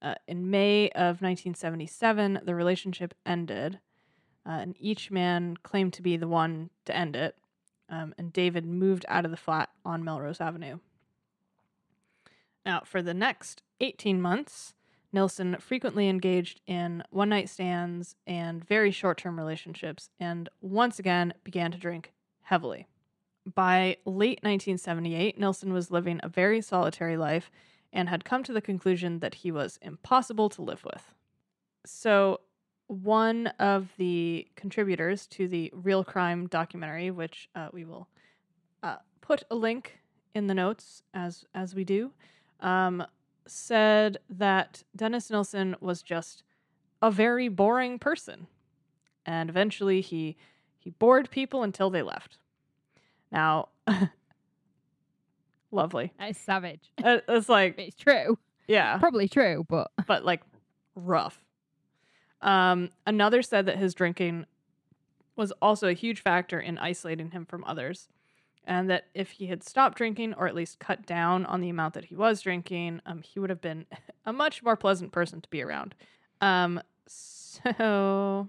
[0.00, 3.80] Uh, in May of 1977, the relationship ended,
[4.46, 7.36] uh, and each man claimed to be the one to end it.
[7.94, 10.78] Um, and David moved out of the flat on Melrose Avenue.
[12.66, 14.74] Now, for the next 18 months,
[15.12, 21.34] Nilsen frequently engaged in one night stands and very short term relationships, and once again
[21.44, 22.88] began to drink heavily.
[23.54, 27.50] By late 1978, Nilsen was living a very solitary life
[27.92, 31.14] and had come to the conclusion that he was impossible to live with.
[31.86, 32.40] So,
[32.86, 38.08] one of the contributors to the Real Crime documentary, which uh, we will
[38.82, 39.98] uh, put a link
[40.34, 42.10] in the notes as as we do,
[42.60, 43.04] um,
[43.46, 46.42] said that Dennis Nilsen was just
[47.00, 48.46] a very boring person,
[49.24, 50.36] and eventually he
[50.78, 52.38] he bored people until they left.
[53.32, 53.68] Now,
[55.70, 56.12] lovely.
[56.18, 56.90] That is savage.
[56.98, 58.38] It's like It's true.
[58.68, 60.42] yeah, Probably true, but but like
[60.94, 61.43] rough.
[62.40, 64.46] Um, another said that his drinking
[65.36, 68.08] was also a huge factor in isolating him from others,
[68.64, 71.94] and that if he had stopped drinking or at least cut down on the amount
[71.94, 73.86] that he was drinking, um, he would have been
[74.26, 75.94] a much more pleasant person to be around.
[76.40, 78.48] Um, so,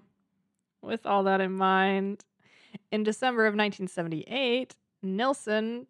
[0.82, 2.24] with all that in mind,
[2.92, 5.88] in December of 1978, Nilsen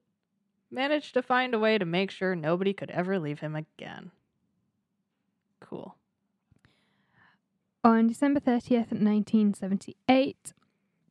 [0.71, 4.11] managed to find a way to make sure nobody could ever leave him again.
[5.59, 5.95] Cool.
[7.85, 10.53] On December 30th, 1978,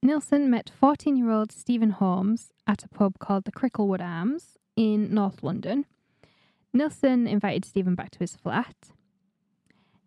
[0.03, 5.15] Nilsen met 14 year old Stephen Holmes at a pub called the Cricklewood Arms in
[5.15, 5.87] North London.
[6.73, 8.75] Nilsen invited Stephen back to his flat.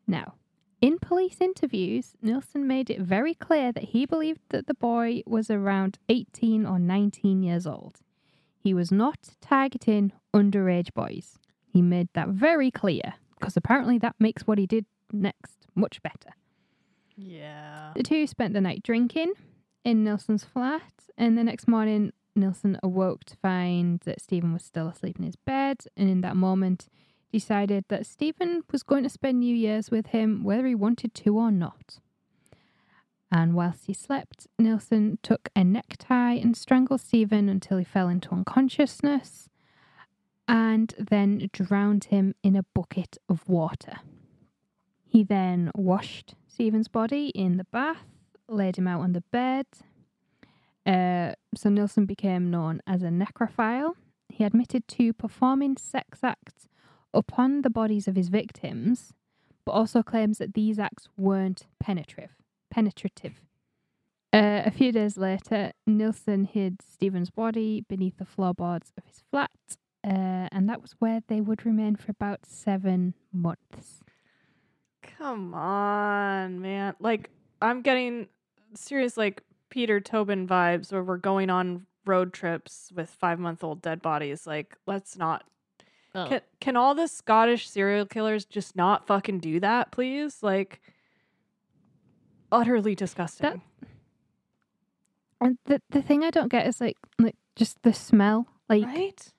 [0.06, 0.34] Now,
[0.82, 5.50] in police interviews, Nilsen made it very clear that he believed that the boy was
[5.50, 8.02] around 18 or 19 years old.
[8.60, 11.40] He was not targeting underage boys.
[11.66, 16.34] He made that very clear because apparently that makes what he did next much better.
[17.18, 17.92] Yeah.
[17.96, 19.34] The two spent the night drinking
[19.84, 24.88] in Nilsen's flat, and the next morning, Nilsen awoke to find that Stephen was still
[24.88, 26.88] asleep in his bed, and in that moment,
[27.32, 31.38] decided that Stephen was going to spend New Year's with him whether he wanted to
[31.38, 32.00] or not.
[33.32, 38.32] And whilst he slept, Nilsen took a necktie and strangled Stephen until he fell into
[38.32, 39.50] unconsciousness,
[40.48, 43.98] and then drowned him in a bucket of water.
[45.04, 48.08] He then washed Stephen's body in the bath,
[48.50, 49.68] laid him out on the bed.
[50.88, 53.94] Uh, so Nilsen became known as a necrophile.
[54.28, 56.68] He admitted to performing sex acts
[57.14, 59.14] upon the bodies of his victims,
[59.66, 62.32] but also claims that these acts weren't penetrative.
[62.72, 63.40] Penetrative.
[64.34, 69.52] Uh, a few days later, Nilsen hid Stephen's body beneath the floorboards of his flat,
[70.04, 74.02] uh, and that was where they would remain for about seven months.
[75.18, 76.96] Come on, man.
[77.00, 77.30] Like,
[77.62, 78.28] I'm getting
[78.76, 83.82] serious, like, Peter Tobin vibes where we're going on road trips with five month old
[83.82, 84.48] dead bodies.
[84.48, 85.44] Like, let's not.
[86.16, 86.28] Oh.
[86.28, 90.42] Can, can all the Scottish serial killers just not fucking do that, please?
[90.42, 90.82] Like,
[92.52, 93.62] utterly disgusting.
[95.40, 98.48] And the the thing I don't get is like like just the smell.
[98.70, 99.34] Like right?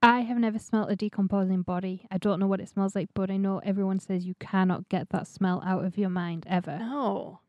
[0.00, 2.06] I have never smelt a decomposing body.
[2.10, 5.10] I don't know what it smells like, but I know everyone says you cannot get
[5.10, 6.78] that smell out of your mind ever.
[6.78, 7.40] No.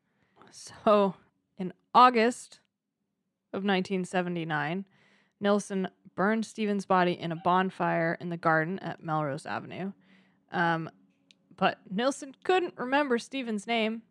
[0.49, 1.13] So,
[1.59, 2.59] in August
[3.53, 4.85] of 1979,
[5.39, 9.91] Nilsen burned Stephen's body in a bonfire in the garden at Melrose Avenue.
[10.51, 10.89] Um,
[11.55, 14.01] but Nilsen couldn't remember Stephen's name.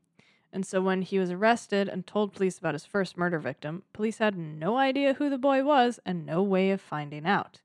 [0.52, 4.18] And so, when he was arrested and told police about his first murder victim, police
[4.18, 7.62] had no idea who the boy was and no way of finding out.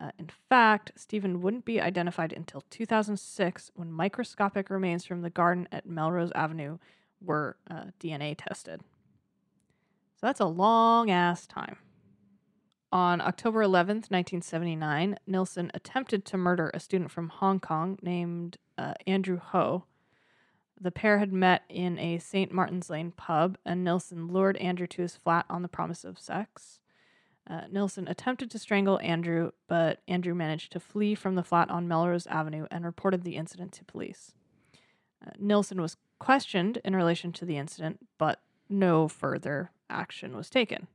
[0.00, 5.68] Uh, in fact, Stephen wouldn't be identified until 2006 when microscopic remains from the garden
[5.70, 6.78] at Melrose Avenue
[7.20, 8.80] were uh, DNA tested.
[10.16, 11.76] So that's a long ass time.
[12.92, 18.94] On October 11th, 1979, Nilsen attempted to murder a student from Hong Kong named uh,
[19.06, 19.84] Andrew Ho.
[20.80, 22.50] The pair had met in a St.
[22.52, 26.80] Martin's Lane pub, and Nilsen lured Andrew to his flat on the promise of sex.
[27.50, 31.88] Uh, Nilsen attempted to strangle Andrew, but Andrew managed to flee from the flat on
[31.88, 34.32] Melrose Avenue and reported the incident to police.
[35.26, 40.86] Uh, Nilsen was questioned in relation to the incident, but no further action was taken.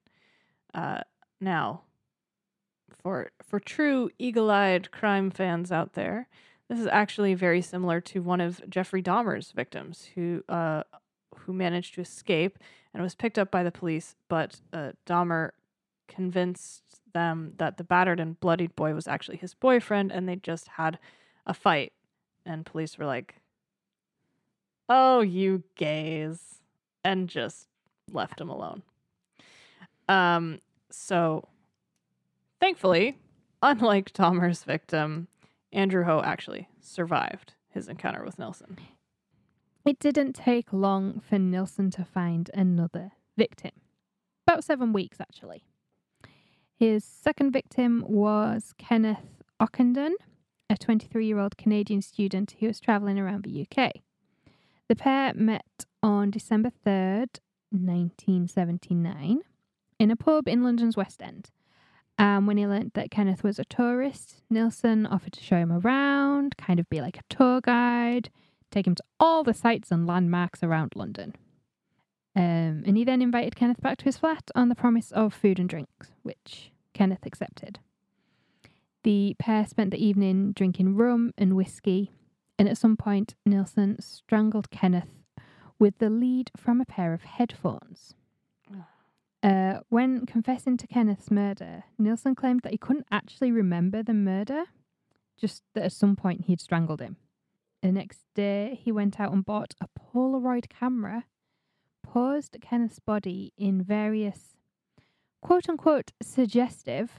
[0.74, 1.02] Uh,
[1.42, 1.82] now,
[3.04, 6.30] for for true eagle-eyed crime fans out there,
[6.70, 10.84] this is actually very similar to one of Jeffrey Dahmer's victims, who uh,
[11.40, 12.58] who managed to escape
[12.94, 15.52] and was picked up by the police, but uh, Dahmer
[16.08, 20.68] convinced them that the battered and bloodied boy was actually his boyfriend and they just
[20.70, 21.00] had
[21.46, 21.94] a fight.
[22.46, 23.36] And police were like,
[24.88, 26.60] oh, you gays,
[27.04, 27.68] and just
[28.12, 28.84] left him alone.
[30.08, 30.60] Um,
[30.92, 31.48] so
[32.60, 33.18] thankfully,
[33.62, 35.28] unlike Dahmer's victim,
[35.74, 38.78] Andrew Ho actually survived his encounter with Nilsen.
[39.86, 43.72] It didn't take long for Nilsen to find another victim.
[44.48, 45.64] About seven weeks, actually.
[46.78, 50.12] His second victim was Kenneth Ockenden,
[50.70, 53.94] a 23 year old Canadian student who was travelling around the UK.
[54.90, 57.40] The pair met on December 3rd,
[57.72, 59.40] 1979,
[60.00, 61.50] in a pub in London's West End.
[62.20, 66.58] Um, when he learnt that Kenneth was a tourist, Nilsen offered to show him around,
[66.58, 68.30] kind of be like a tour guide,
[68.70, 71.36] take him to all the sights and landmarks around London.
[72.36, 75.60] Um, and he then invited Kenneth back to his flat on the promise of food
[75.60, 77.80] and drinks, which Kenneth accepted.
[79.04, 82.12] The pair spent the evening drinking rum and whiskey,
[82.58, 85.22] and at some point, Nilsen strangled Kenneth
[85.80, 88.16] with the lead from a pair of headphones.
[89.44, 94.64] Uh, when confessing to Kenneth's murder, Nilsen claimed that he couldn't actually remember the murder,
[95.38, 97.18] just that at some point he'd strangled him.
[97.84, 101.26] The next day, he went out and bought a Polaroid camera,
[102.16, 104.56] posed Kenneth's body in various
[105.42, 107.12] quote unquote suggestive,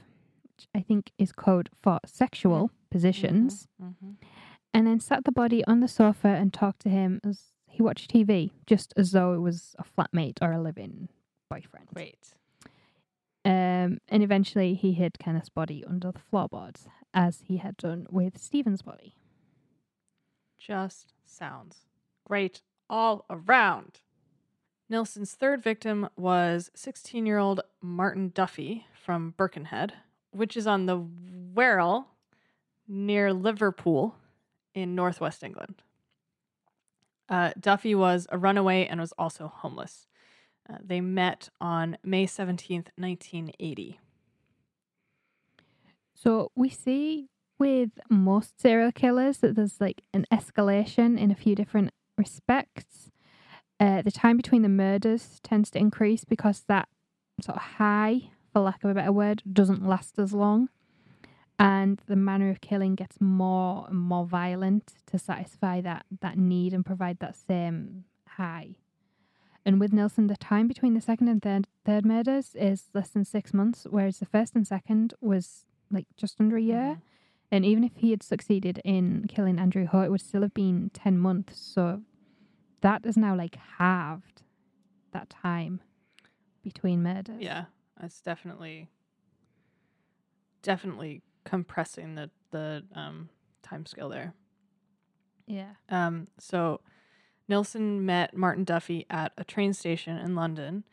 [0.43, 4.11] which I think is code for sexual positions, Mm-hmm.
[4.73, 7.37] and then sat the body on the sofa and talked to him as
[7.67, 11.09] he watched TV, just as though it was a flatmate or a living
[11.49, 11.89] boyfriend.
[11.93, 12.33] Wait.
[13.45, 18.37] Um, and eventually he hid Kenneth's body under the floorboards, as he had done with
[18.39, 19.13] Stephen's body.
[20.57, 21.85] Just sounds
[22.25, 23.99] great all around.
[24.89, 29.93] Nilsen's third victim was 16 year old Martin Duffy from Birkenhead,
[30.31, 30.97] which is on the
[31.53, 32.05] Wirral
[32.87, 34.15] near Liverpool
[34.73, 35.81] in northwest England.
[37.29, 40.07] Uh, Duffy was a runaway and was also homeless.
[40.69, 43.99] Uh, they met on May 17th, 1980.
[46.13, 47.29] So we see
[47.59, 53.11] with most serial killers that there's like an escalation in a few different respects.
[53.79, 56.87] Uh, the time between the murders tends to increase because that
[57.41, 60.69] sort of high, for lack of a better word, doesn't last as long.
[61.59, 66.73] And the manner of killing gets more and more violent to satisfy that, that need
[66.73, 68.75] and provide that same high.
[69.65, 73.25] And with Nilsen, the time between the second and third, third murders is less than
[73.25, 76.99] six months, whereas the first and second was like just under a year.
[77.51, 80.91] And even if he had succeeded in killing Andrew Ho, it would still have been
[80.93, 81.59] 10 months.
[81.59, 82.01] So
[82.81, 84.43] that is now like halved
[85.11, 85.81] that time
[86.63, 87.41] between murders.
[87.41, 87.65] Yeah,
[88.01, 88.89] it's definitely
[90.61, 93.29] definitely compressing the the um
[93.63, 94.33] time scale there.
[95.45, 95.73] Yeah.
[95.89, 96.81] Um so
[97.47, 100.83] Nilsen met Martin Duffy at a train station in London,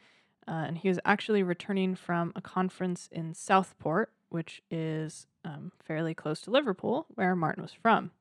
[0.46, 6.14] uh, and he was actually returning from a conference in Southport, which is um, fairly
[6.14, 8.12] close to Liverpool, where Martin was from.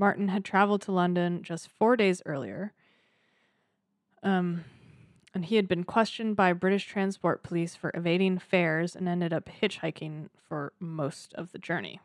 [0.00, 2.72] Martin had traveled to London just four days earlier.
[4.22, 4.64] Um,
[5.34, 9.50] and he had been questioned by British transport police for evading fares and ended up
[9.60, 12.00] hitchhiking for most of the journey.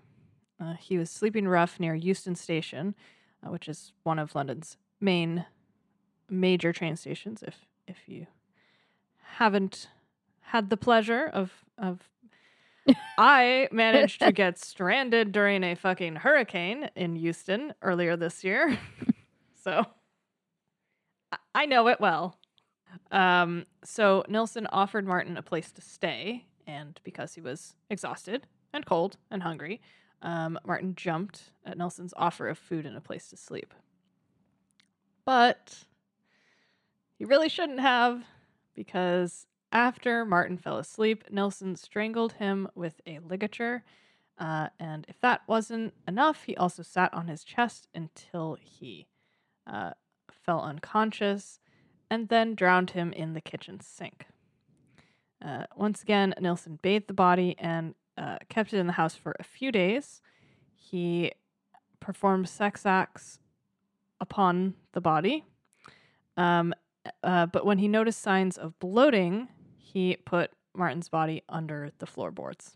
[0.59, 2.95] Uh, he was sleeping rough near Euston Station,
[3.41, 5.45] uh, which is one of London's main
[6.29, 7.43] major train stations.
[7.47, 8.27] If if you
[9.37, 9.87] haven't
[10.41, 12.09] had the pleasure of of,
[13.17, 18.77] I managed to get stranded during a fucking hurricane in Houston earlier this year,
[19.63, 19.85] so
[21.53, 22.37] I- know it well.
[23.11, 28.85] Um, so Nilsen offered Martin a place to stay, and because he was exhausted and
[28.85, 29.81] cold and hungry,
[30.21, 33.73] um, Martin jumped at Nilsen's offer of food and a place to sleep.
[35.25, 35.85] But
[37.17, 38.23] he really shouldn't have,
[38.75, 43.83] because after Martin fell asleep, Nilsen strangled him with a ligature.
[44.37, 49.05] Uh, and if that wasn't enough, he also sat on his chest until he
[49.67, 49.91] uh,
[50.31, 51.59] fell unconscious
[52.09, 54.27] and then drowned him in the kitchen sink.
[55.43, 59.35] Uh, once again, Nilsen bathed the body and uh, kept it in the house for
[59.39, 60.21] a few days.
[60.73, 61.33] He
[61.99, 63.39] performed sex acts
[64.21, 65.43] upon the body.
[66.37, 66.73] Um,
[67.21, 69.49] uh, but when he noticed signs of bloating,
[69.95, 72.75] he put Martin's body under the floorboards.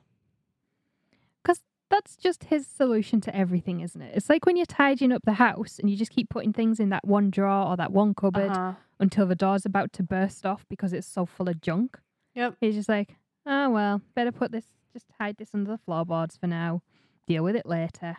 [1.43, 1.59] Because
[1.89, 4.13] that's just his solution to everything, isn't it?
[4.15, 6.89] It's like when you're tidying up the house and you just keep putting things in
[6.89, 8.74] that one drawer or that one cupboard Uh-huh.
[8.99, 11.99] until the door's about to burst off because it's so full of junk.
[12.36, 12.55] Yep.
[12.61, 16.47] He's just like, oh, well, better put this, just hide this under the floorboards for
[16.47, 16.82] now.
[17.28, 18.15] Deal with it later.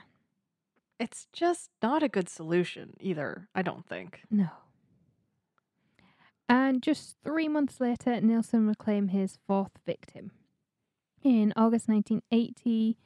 [0.99, 4.21] It's just not a good solution either, I don't think.
[4.31, 4.49] No.
[6.51, 10.33] And just three months later, Nilsen would claim his fourth victim.
[11.23, 12.97] In August 1980,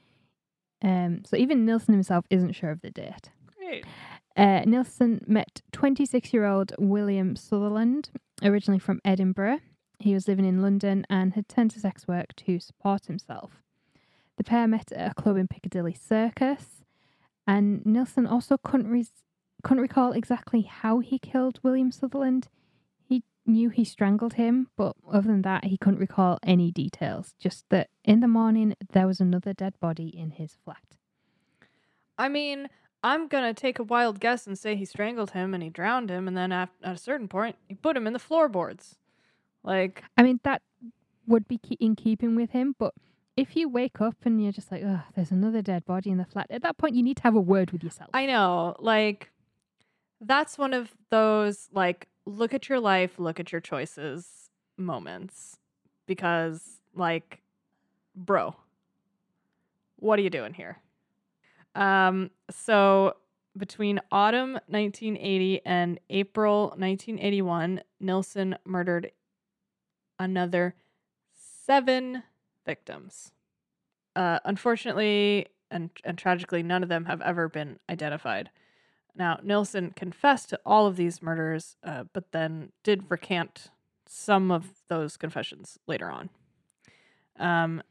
[0.83, 3.29] um, so even Nilsen himself isn't sure of the date.
[3.59, 3.85] Great.
[4.35, 8.09] Uh, Nilsen met 26 year old William Sutherland,
[8.43, 9.61] originally from Edinburgh.
[9.99, 13.63] He was living in London and had turned to sex work to support himself.
[14.39, 16.83] The pair met at a club in Piccadilly Circus,
[17.47, 19.23] and Nilsen also couldn't, res-
[19.63, 22.49] couldn't recall exactly how he killed William Sutherland.
[23.47, 27.35] Knew he strangled him, but other than that, he couldn't recall any details.
[27.39, 30.97] Just that in the morning, there was another dead body in his flat.
[32.17, 32.69] I mean,
[33.03, 36.27] I'm gonna take a wild guess and say he strangled him and he drowned him,
[36.27, 38.97] and then at, at a certain point, he put him in the floorboards.
[39.63, 40.63] Like, I mean, that
[41.27, 42.95] would be in keeping with him, but
[43.37, 46.25] if you wake up and you're just like, oh, there's another dead body in the
[46.25, 48.11] flat, at that point, you need to have a word with yourself.
[48.15, 49.31] I know, like,
[50.21, 55.59] that's one of those, like, look at your life, look at your choices moments.
[56.07, 57.41] because, like,
[58.15, 58.55] bro,
[59.97, 60.79] what are you doing here?
[61.75, 63.15] Um, so
[63.57, 69.13] between autumn 1980 and April 1981, Nilsen murdered
[70.19, 70.75] another
[71.33, 72.23] seven
[72.67, 73.33] victims.
[74.15, 78.51] Uh, unfortunately and, and tragically, none of them have ever been identified.
[79.17, 83.71] Now, Nilsen confessed to all of these murders, uh, but then did recant
[84.07, 86.31] some of those confessions later on.
[87.39, 87.83] Um,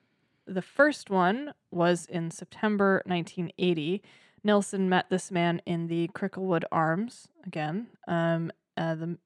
[0.46, 4.02] the first one was in September 1980.
[4.44, 7.88] Nilsen met this man in the Cricklewood Arms again.
[8.08, 9.18] Um, uh, the,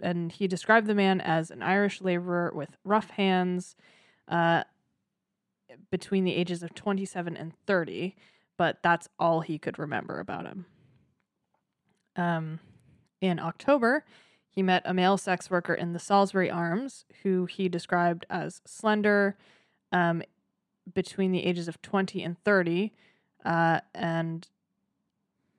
[0.00, 3.76] and he described the man as an Irish laborer with rough hands
[4.28, 4.64] uh,
[5.90, 8.16] between the ages of 27 and 30,
[8.56, 10.66] but that's all he could remember about him.
[12.16, 12.60] Um,
[13.20, 14.04] in October,
[14.48, 19.36] he met a male sex worker in the Salisbury Arms who he described as slender,
[19.92, 20.22] um,
[20.92, 22.92] between the ages of 20 and 30,
[23.44, 24.48] uh, and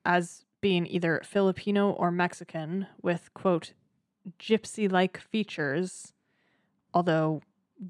[0.05, 3.73] as being either Filipino or Mexican with, quote,
[4.39, 6.13] gypsy like features,
[6.93, 7.41] although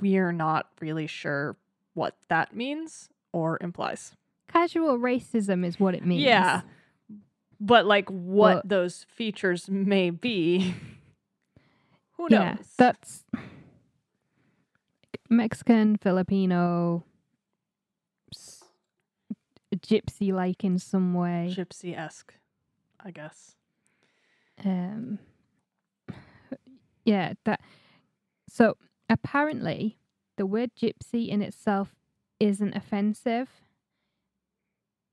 [0.01, 1.55] we're not really sure
[1.93, 4.15] what that means or implies.
[4.47, 6.23] Casual racism is what it means.
[6.23, 6.61] Yeah.
[7.59, 10.73] But like what Well- those features may be,
[12.17, 12.31] who knows?
[12.31, 13.23] Yeah, that's
[15.29, 17.03] Mexican, Filipino,
[18.33, 18.63] s-
[19.75, 21.53] gypsy like in some way.
[21.55, 22.33] Gypsy esque,
[23.03, 23.55] I guess.
[24.63, 25.19] Um,
[27.05, 27.61] yeah, that.
[28.47, 28.77] So
[29.09, 29.97] apparently,
[30.37, 31.95] the word gypsy in itself
[32.39, 33.49] isn't offensive.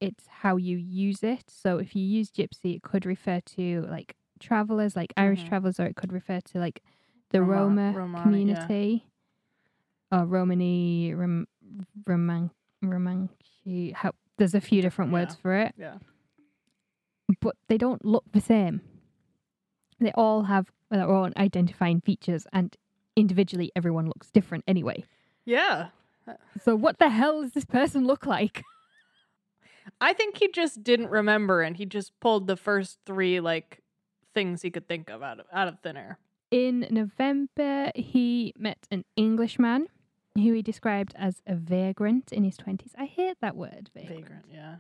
[0.00, 1.44] It's how you use it.
[1.48, 5.48] So if you use gypsy, it could refer to like travelers, like Irish Mhm.
[5.48, 6.82] travelers, or it could refer to like
[7.30, 8.64] the Roma- Roma, Romani, yeah.
[8.64, 9.06] community,
[10.10, 11.46] or Romani, Rom,
[12.06, 12.50] Roman,
[12.82, 13.92] Romanchi.
[13.92, 15.40] How there's a few different words Yeah.
[15.42, 15.98] for it Yeah.
[17.40, 18.80] but they don't look the same.
[20.00, 22.74] They all have their own identifying features, and
[23.16, 25.04] individually, everyone looks different anyway.
[25.44, 25.90] Yeah.
[26.60, 28.62] So, what the hell does this person look like?
[30.00, 33.82] I think he just didn't remember and he just pulled the first three like
[34.34, 36.18] things he could think of out of out of thin air.
[36.50, 39.86] In November, he met an Englishman
[40.34, 42.92] who he described as a vagrant in his 20s.
[42.98, 44.20] I hate that word, vagrant.
[44.20, 44.74] Vagrant, yeah.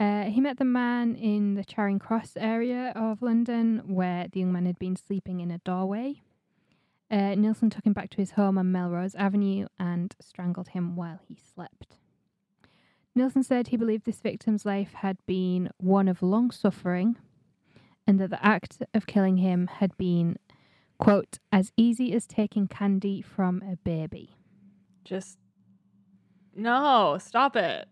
[0.00, 4.52] Uh, he met the man in the Charing Cross area of London where the young
[4.52, 6.22] man had been sleeping in a doorway.
[7.10, 11.20] Uh, Nilsen took him back to his home on Melrose Avenue and strangled him while
[11.26, 11.96] he slept.
[13.14, 17.16] Nilsen said he believed this victim's life had been one of long suffering
[18.06, 20.36] and that the act of killing him had been,
[20.98, 24.34] quote, as easy as taking candy from a baby.
[25.04, 25.38] Just
[26.54, 27.88] no, stop it.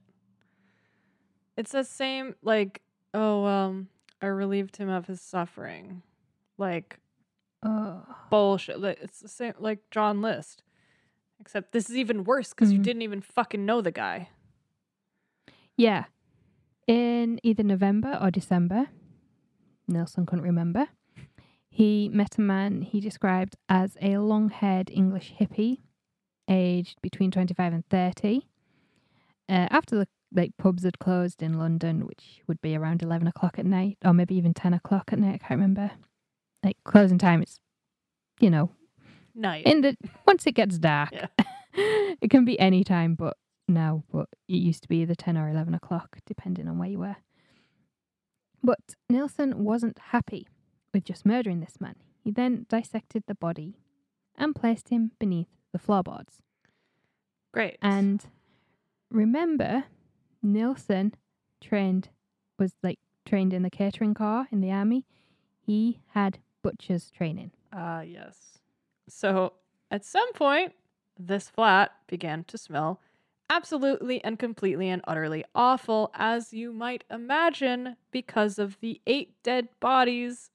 [1.57, 2.83] It's the same like
[3.14, 3.89] oh um
[4.21, 6.03] I relieved him of his suffering.
[6.59, 6.99] Like
[7.62, 8.03] Oh.
[8.31, 8.79] bullshit.
[8.81, 10.62] Like, it's the same like John List.
[11.41, 12.83] Except this is even worse because you Mhm.
[12.85, 14.29] didn't even fucking know the guy.
[15.77, 16.05] Yeah.
[16.87, 18.87] In either November or December,
[19.89, 20.89] Nilsen couldn't remember,
[21.68, 25.79] he met a man he described as a long haired English hippie,
[26.49, 28.47] aged between 25 and 30.
[29.49, 33.59] Uh, after the like pubs had closed in London, which would be around 11 o'clock
[33.59, 35.91] at night, or maybe even 10 o'clock at night, I can't remember.
[36.64, 37.59] Like closing time is,
[38.41, 38.70] you know,
[39.35, 39.66] Night.
[39.66, 39.97] in the
[40.27, 41.27] once it gets dark, Yeah.
[42.20, 43.37] it can be any time, but
[43.69, 46.99] now, but it used to be either ten or eleven o'clock, depending on where you
[46.99, 47.17] were.
[48.62, 50.49] But Nilsen wasn't happy
[50.93, 51.97] with just murdering this man.
[52.23, 53.77] He then dissected the body
[54.35, 56.43] and placed him beneath the floorboards.
[57.53, 57.79] Great.
[57.81, 58.25] And
[59.11, 59.85] remember,
[60.43, 61.14] Nilsen
[61.61, 62.09] trained
[62.59, 65.05] was like trained in the catering corps in the army.
[65.61, 67.53] He had butcher's training.
[67.73, 68.59] Ah, yes.
[69.09, 69.55] So
[69.91, 70.73] at some point,
[71.19, 73.01] this flat began to smell
[73.51, 79.68] absolutely and completely and utterly awful, as you might imagine, because of the eight dead
[79.80, 80.51] bodies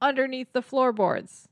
[0.00, 1.48] underneath the floorboards.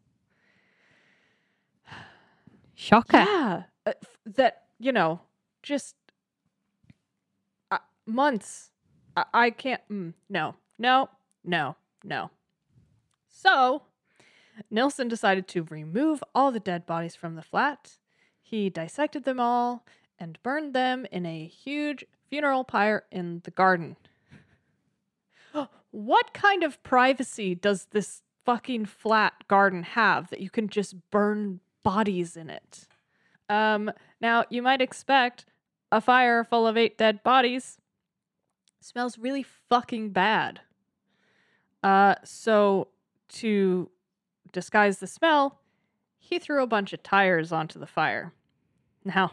[2.74, 3.18] Shocker.
[3.18, 3.62] Yeah.
[3.86, 5.20] uh, f- that, you know,
[5.62, 5.97] just
[7.70, 8.70] uh, months.
[9.16, 9.80] I, I can't.
[9.90, 11.09] Mm, no, no,
[11.45, 12.30] no, no.
[13.28, 13.82] So,
[14.70, 17.99] Nilsen decided to remove all the dead bodies from the flat.
[18.40, 19.84] He dissected them all
[20.19, 23.97] and burned them in a huge funeral pyre in the garden.
[25.91, 31.61] what kind of privacy does this fucking flat garden have that you can just burn
[31.83, 32.87] bodies in it.
[33.49, 33.91] Um,
[34.21, 35.47] now, you might expect
[35.93, 37.79] a fire full of eight dead bodies
[38.81, 40.61] smells really fucking bad.
[41.83, 42.89] Uh, so,
[43.29, 43.91] to
[44.53, 45.61] disguise the smell,
[46.19, 48.33] he threw a bunch of tires onto the fire.
[49.05, 49.33] Now,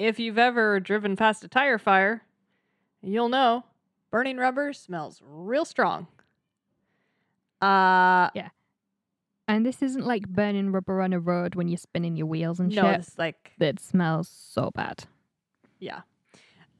[0.00, 2.22] if you've ever driven past a tire fire,
[3.02, 3.64] you'll know
[4.10, 6.06] burning rubber smells real strong.
[7.60, 8.48] Uh, yeah.
[9.46, 12.74] And this isn't like burning rubber on a road when you're spinning your wheels and
[12.74, 13.00] no, shit.
[13.00, 15.04] it's like That smells so bad.
[15.78, 16.00] Yeah.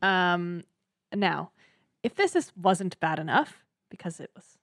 [0.03, 0.65] Um
[1.15, 1.51] now,
[2.03, 4.57] if this is, wasn't bad enough, because it was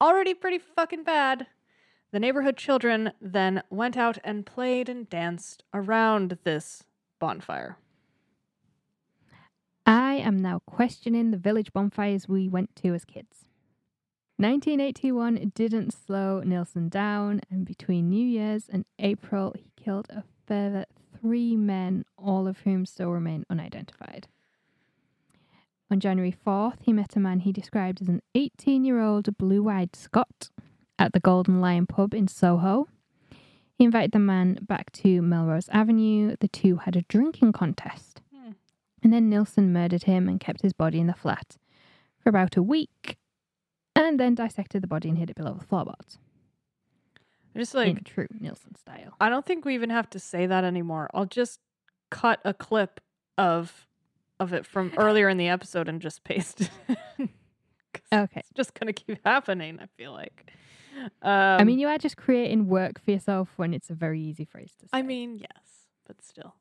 [0.00, 1.46] already pretty fucking bad,
[2.12, 6.84] the neighborhood children then went out and played and danced around this
[7.18, 7.76] bonfire.
[9.88, 13.46] I am now questioning the village bonfires we went to as kids.
[14.36, 20.84] 1981 didn't slow Nilsen down, and between New Year's and April, he killed a further
[21.18, 24.28] three men, all of whom still remain unidentified.
[25.90, 29.70] On January 4th, he met a man he described as an 18 year old blue
[29.70, 30.50] eyed Scot
[30.98, 32.88] at the Golden Lion pub in Soho.
[33.72, 36.36] He invited the man back to Melrose Avenue.
[36.38, 38.20] The two had a drinking contest.
[39.02, 41.56] And then Nilsen murdered him and kept his body in the flat
[42.20, 43.16] for about a week,
[43.94, 46.18] and then dissected the body and hid it below the floorboards
[47.56, 49.14] Just like in true Nilsen style.
[49.20, 51.08] I don't think we even have to say that anymore.
[51.14, 51.60] I'll just
[52.10, 53.00] cut a clip
[53.36, 53.86] of
[54.40, 57.28] of it from earlier in the episode and just paste it.
[58.12, 58.40] Okay.
[58.40, 60.52] It's just gonna keep happening, I feel like.
[61.22, 64.44] Um, I mean, you are just creating work for yourself when it's a very easy
[64.44, 64.90] phrase to say.
[64.92, 66.54] I mean, yes, but still.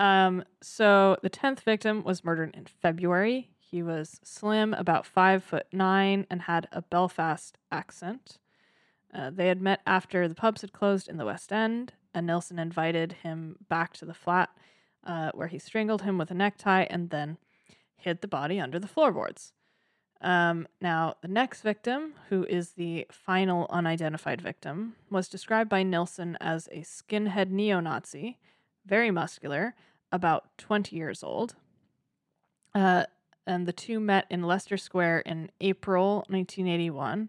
[0.00, 3.50] Um, so the tenth victim was murdered in February.
[3.58, 8.38] He was slim, about five foot nine, and had a Belfast accent.
[9.12, 12.58] Uh, they had met after the pubs had closed in the West End, and Nilsen
[12.58, 14.48] invited him back to the flat,
[15.04, 17.36] uh, where he strangled him with a necktie and then
[17.94, 19.52] hid the body under the floorboards.
[20.22, 26.38] Um, now, the next victim, who is the final unidentified victim, was described by Nilsen
[26.40, 28.38] as a skinhead neo Nazi,
[28.86, 29.74] very muscular,
[30.12, 31.54] about 20 years old.
[32.74, 33.04] Uh,
[33.46, 37.28] and the two met in Leicester Square in April 1981,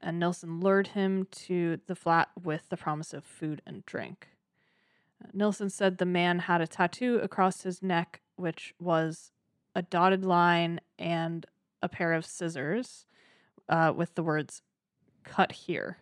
[0.00, 4.28] and Nilsen lured him to the flat with the promise of food and drink.
[5.22, 9.32] Uh, Nilsen said the man had a tattoo across his neck, which was
[9.74, 11.46] a dotted line and
[11.82, 13.06] a pair of scissors
[13.68, 14.62] uh, with the words
[15.24, 15.98] cut here.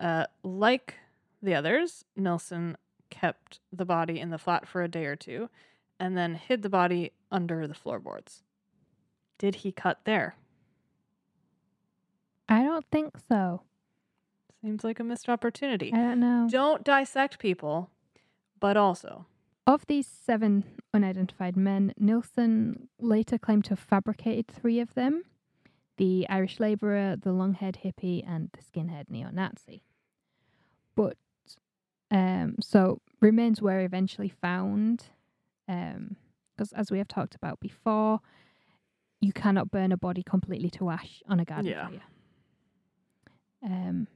[0.00, 0.94] Uh, like
[1.42, 2.76] the others, Nilsen
[3.10, 5.48] kept the body in the flat for a day or two
[5.98, 8.42] and then hid the body under the floorboards.
[9.38, 10.36] Did he cut there?
[12.48, 13.62] I don't think so.
[14.62, 15.92] Seems like a missed opportunity.
[15.92, 16.48] I don't know.
[16.50, 17.90] Don't dissect people,
[18.58, 19.26] but also.
[19.66, 25.24] Of these seven unidentified men, Nilsen later claimed to have fabricated three of them
[25.96, 29.82] the Irish labourer, the long haired hippie, and the skinhead neo Nazi.
[30.96, 31.18] But,
[32.10, 35.04] um, so remains were eventually found,
[35.66, 38.20] because as we have talked about before,
[39.20, 41.88] you cannot burn a body completely to ash on a garden Yeah.
[41.88, 42.02] fire.
[43.62, 44.06] Um,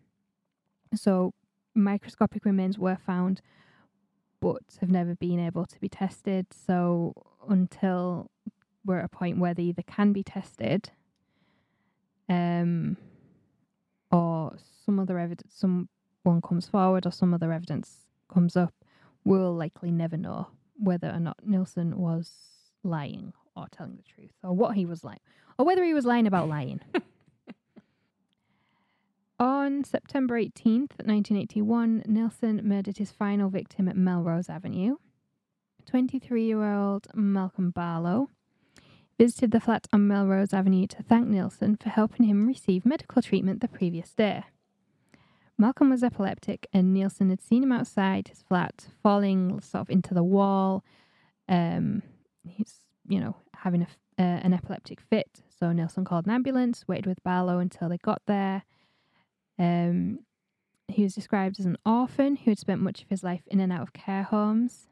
[0.95, 1.35] so
[1.75, 3.41] microscopic remains were found,
[4.41, 6.47] but have never been able to be tested.
[6.53, 7.13] So
[7.49, 8.31] until
[8.85, 10.91] we're at a point where they either can be tested,
[12.29, 12.97] um,
[14.11, 15.55] or some other evidence,
[16.25, 18.75] someone comes forward, or some other evidence comes up,
[19.25, 22.33] we'll likely never know whether or not Nilsen was
[22.83, 25.21] lying or telling the truth, or what he was lying,
[25.59, 26.81] or whether he was lying about lying.
[29.39, 34.97] On September 18th, 1981, Nilsen murdered his final victim at Melrose Avenue.
[35.87, 38.31] 23 year old Malcolm Barlow
[39.19, 43.61] visited the flat on Melrose Avenue to thank Nilsen for helping him receive medical treatment
[43.61, 44.45] the previous day.
[45.57, 50.13] Malcolm was epileptic, and Nilsen had seen him outside his flat, falling sort of into
[50.13, 50.85] the wall.
[51.49, 52.03] Um,
[52.45, 53.87] he's, you know, having a,
[54.19, 55.43] uh, an epileptic fit.
[55.49, 58.65] So Nilsen called an ambulance, waited with Barlow until they got there.
[59.59, 60.21] Um,
[60.89, 63.73] he was described as an orphan who had spent much of his life in and
[63.73, 64.89] out of care homes.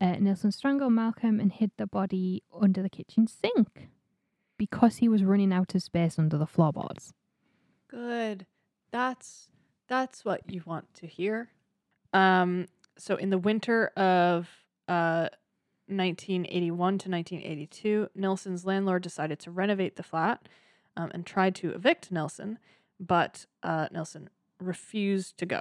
[0.00, 3.88] Uh, Nilsen strangled Malcolm and hid the body under the kitchen sink
[4.56, 7.12] because he was running out of space under the floorboards.
[7.88, 8.46] Good.
[8.90, 9.48] That's
[9.88, 11.50] that's what you want to hear.
[12.12, 12.66] Um
[12.96, 14.48] so in the winter of
[14.88, 15.28] uh
[15.88, 20.46] 1981 to 1982, Nilsen's landlord decided to renovate the flat
[20.96, 22.58] um, and tried to evict Nilsen,
[23.00, 24.28] but uh, Nilsen
[24.60, 25.60] refused to go.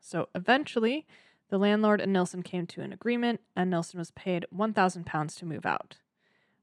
[0.00, 1.06] So eventually,
[1.50, 5.66] the landlord and Nilsen came to an agreement, and Nilsen was paid £1,000 to move
[5.66, 5.96] out.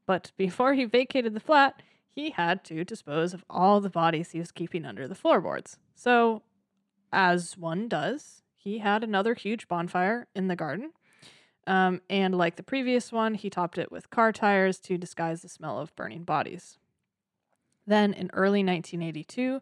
[0.07, 4.39] But before he vacated the flat, he had to dispose of all the bodies he
[4.39, 5.77] was keeping under the floorboards.
[5.95, 6.43] So,
[7.11, 10.91] as one does, he had another huge bonfire in the garden.
[11.65, 15.49] Um, and like the previous one, he topped it with car tires to disguise the
[15.49, 16.77] smell of burning bodies.
[17.87, 19.61] Then, in early 1982,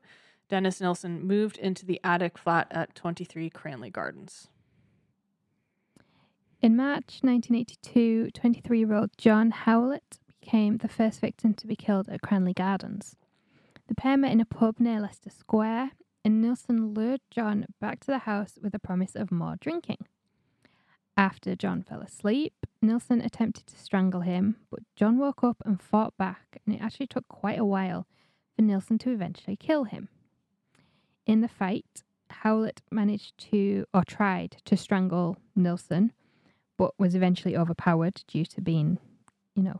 [0.49, 4.47] Dennis Nilsen moved into the attic flat at 23 Cranley Gardens.
[6.61, 10.19] In March 1982, 23 year old John Howlett
[10.49, 13.15] became the first victim to be killed at Cranley Gardens.
[13.87, 15.91] The pair met in a pub near Leicester Square,
[16.25, 20.07] and Nilsen lured John back to the house with a promise of more drinking.
[21.15, 26.17] After John fell asleep, Nilsen attempted to strangle him, but John woke up and fought
[26.17, 28.07] back, and it actually took quite a while
[28.55, 30.09] for Nilsen to eventually kill him.
[31.27, 36.11] In the fight, Howlett managed to, or tried to strangle Nilsen,
[36.75, 38.97] but was eventually overpowered due to being,
[39.53, 39.79] you know,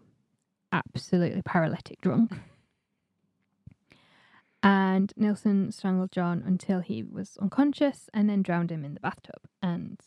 [0.72, 2.32] absolutely paralytic drunk.
[4.61, 9.41] And Nilsen strangled John until he was unconscious and then drowned him in the bathtub.
[9.61, 9.99] And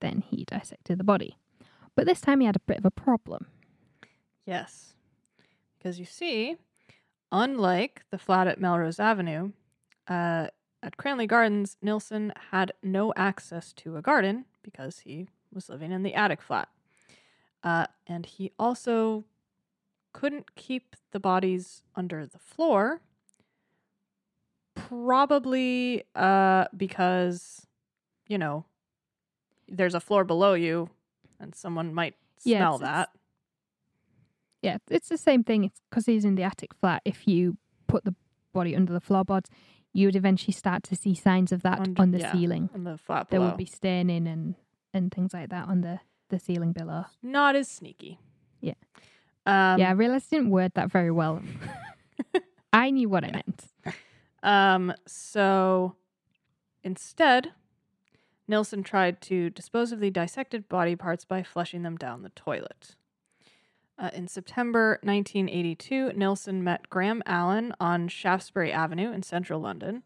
[0.00, 1.38] then he dissected the body.
[1.96, 3.46] But this time he had a bit of a problem.
[4.46, 4.94] Yes.
[5.76, 6.56] Because you see,
[7.32, 9.52] unlike the flat at Melrose Avenue,
[10.06, 10.48] uh,
[10.82, 16.02] at Cranley Gardens, Nilsen had no access to a garden because he was living in
[16.02, 16.68] the attic flat.
[17.62, 19.24] Uh, and he also
[20.14, 23.02] couldn't keep the bodies under the floor,
[24.74, 27.66] probably uh, because,
[28.28, 28.64] you know,
[29.68, 30.88] there's a floor below you
[31.40, 33.10] and someone might Yeah, smell it's- that.
[34.62, 35.64] Yeah, it's the same thing.
[35.64, 37.02] It's because he's in the attic flat.
[37.04, 38.14] If you put the
[38.54, 39.50] body under the floorboards,
[39.92, 42.32] you would eventually start to see signs of that Under- on the yeah.
[42.32, 42.70] ceiling.
[42.74, 44.54] On the flat There would be staining and,
[44.94, 46.00] and things like that on the,
[46.30, 47.04] the ceiling below.
[47.22, 48.18] Not as sneaky.
[48.62, 48.72] Yeah.
[49.46, 51.42] Um, yeah, I realized I didn't word that very well.
[52.72, 53.66] I knew what I meant.
[54.42, 55.96] Um, so
[56.82, 57.52] instead,
[58.46, 62.96] Nilsen tried to dispose of the dissected body parts by flushing them down the toilet.
[63.98, 70.02] Uh, in September 1982, Nilsen met Graham Allen on Shaftesbury Avenue in central London.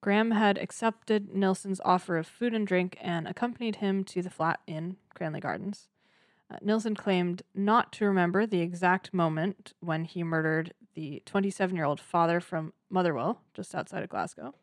[0.00, 4.60] Graham had accepted Nilsen's offer of food and drink and accompanied him to the flat
[4.66, 5.88] in Cranley Gardens.
[6.62, 12.00] Nilsen claimed not to remember the exact moment when he murdered the 27 year old
[12.00, 14.54] father from Motherwell, just outside of Glasgow.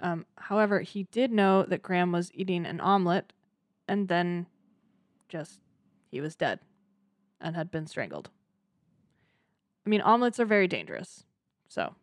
[0.00, 3.32] Um, however, he did know that Graham was eating an omelette
[3.88, 4.46] and then
[5.28, 5.60] just
[6.10, 6.60] he was dead
[7.40, 8.30] and had been strangled.
[9.86, 11.24] I mean, omelets are very dangerous.
[11.68, 11.94] So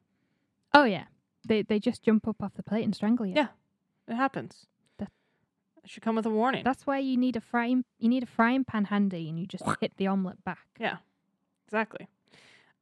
[0.74, 1.06] Oh, yeah.
[1.48, 3.34] They, they just jump up off the plate and strangle you.
[3.36, 3.48] Yeah.
[4.08, 4.66] it happens.
[5.88, 6.66] It should come with a warning.
[6.66, 9.64] That's why you need a frying you need a frying pan handy and you just
[9.80, 10.66] hit the omelette back.
[10.78, 10.98] Yeah,
[11.66, 12.10] exactly.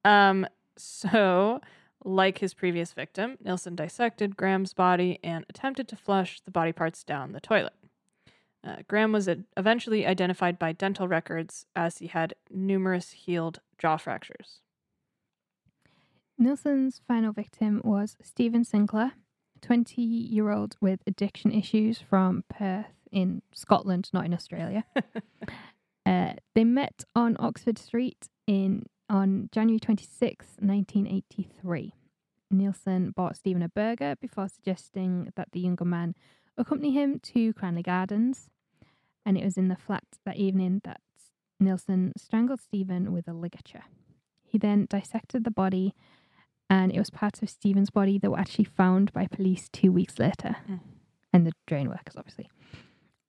[0.04, 1.62] Um, so,
[2.04, 7.04] like his previous victim, Nilsen dissected Graham's body and attempted to flush the body parts
[7.04, 7.74] down the toilet.
[8.64, 13.98] Uh, Graham was ad- eventually identified by dental records as he had numerous healed jaw
[13.98, 14.62] fractures.
[16.40, 19.12] Nilsen's final victim was Stephen Sinclair,
[19.66, 24.86] 20 year old with addiction issues from Perth in Scotland, not in Australia.
[26.06, 31.94] uh, they met on Oxford Street in on January 26, 1983.
[32.52, 36.14] Nilsen bought Stephen a burger before suggesting that the younger man
[36.58, 38.50] accompany him to Cranley Gardens.
[39.26, 41.02] And it was in the flat that evening that
[41.60, 43.86] Nilsen strangled Stephen with a ligature.
[44.44, 45.96] He then dissected the body,
[46.70, 50.20] and it was parts of Stephen's body that were actually found by police two weeks
[50.20, 50.80] later, Mm.
[51.34, 52.50] and the drain workers, obviously,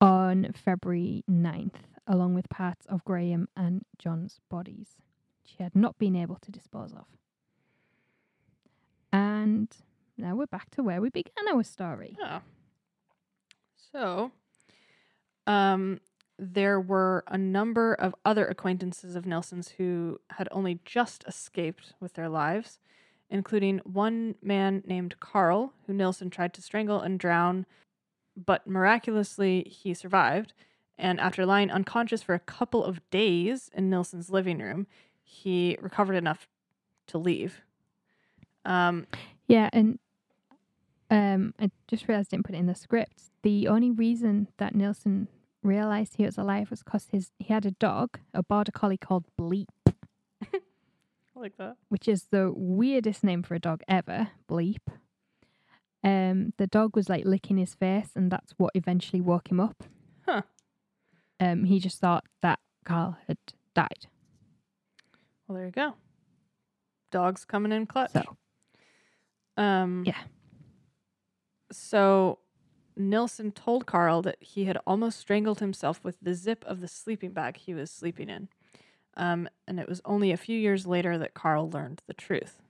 [0.01, 4.97] on February 9th, along with parts of Graham and John's bodies,
[5.43, 7.07] which he had not been able to dispose of.
[9.13, 9.69] And
[10.17, 12.17] now we're back to where we began our story.
[12.21, 12.41] Yeah.
[13.93, 14.33] So,
[15.47, 16.01] um,
[16.39, 22.13] there were a number of other acquaintances of Nilsen's who had only just escaped with
[22.15, 22.79] their lives,
[23.31, 27.67] including one man named Carl, who Nilsen tried to strangle and drown,
[28.37, 30.53] but miraculously he survived.
[30.99, 34.87] And after lying unconscious for a couple of days in Nilsen's living room,
[35.23, 36.49] he recovered enough
[37.09, 37.61] to leave.
[38.65, 39.07] Um,
[39.47, 39.99] Yeah, and
[41.11, 43.31] um, I just realized I didn't put it in the script.
[43.43, 45.29] The only reason that Nilsen
[45.63, 49.25] realized he was alive was because his he had a dog, a border collie called
[49.39, 49.67] Bleep,
[51.37, 51.77] I like that.
[51.89, 54.29] which is the weirdest name for a dog ever.
[54.49, 54.79] Bleep.
[56.03, 59.85] Um, the dog was like licking his face, and that's what eventually woke him up.
[60.25, 60.43] Huh.
[61.39, 63.39] Um, he just thought that Carl had
[63.75, 64.07] died.
[65.47, 65.95] Well, there you go.
[67.13, 68.13] Dogs coming in clutch.
[68.13, 68.37] So
[69.57, 70.23] Um, Yeah.
[71.73, 72.39] So
[72.97, 77.33] Nilsen told Carl that he had almost strangled himself with the zip of the sleeping
[77.33, 78.49] bag he was sleeping in.
[79.17, 82.63] Um, and it was only a few years later that Carl learned the truth.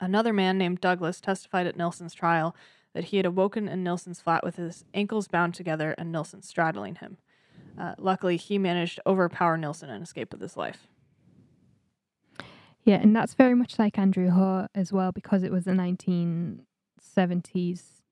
[0.00, 2.56] Another man named Douglas testified at Nilsen's trial
[2.92, 6.96] that he had awoken in Nilsen's flat with his ankles bound together and Nilsen straddling
[6.96, 7.16] him.
[7.78, 10.88] Uh, luckily, he managed to overpower Nilsen and escape with his life.
[12.84, 18.02] yeah, and that's very much like Andrew Ho as well, because it was the 1970s,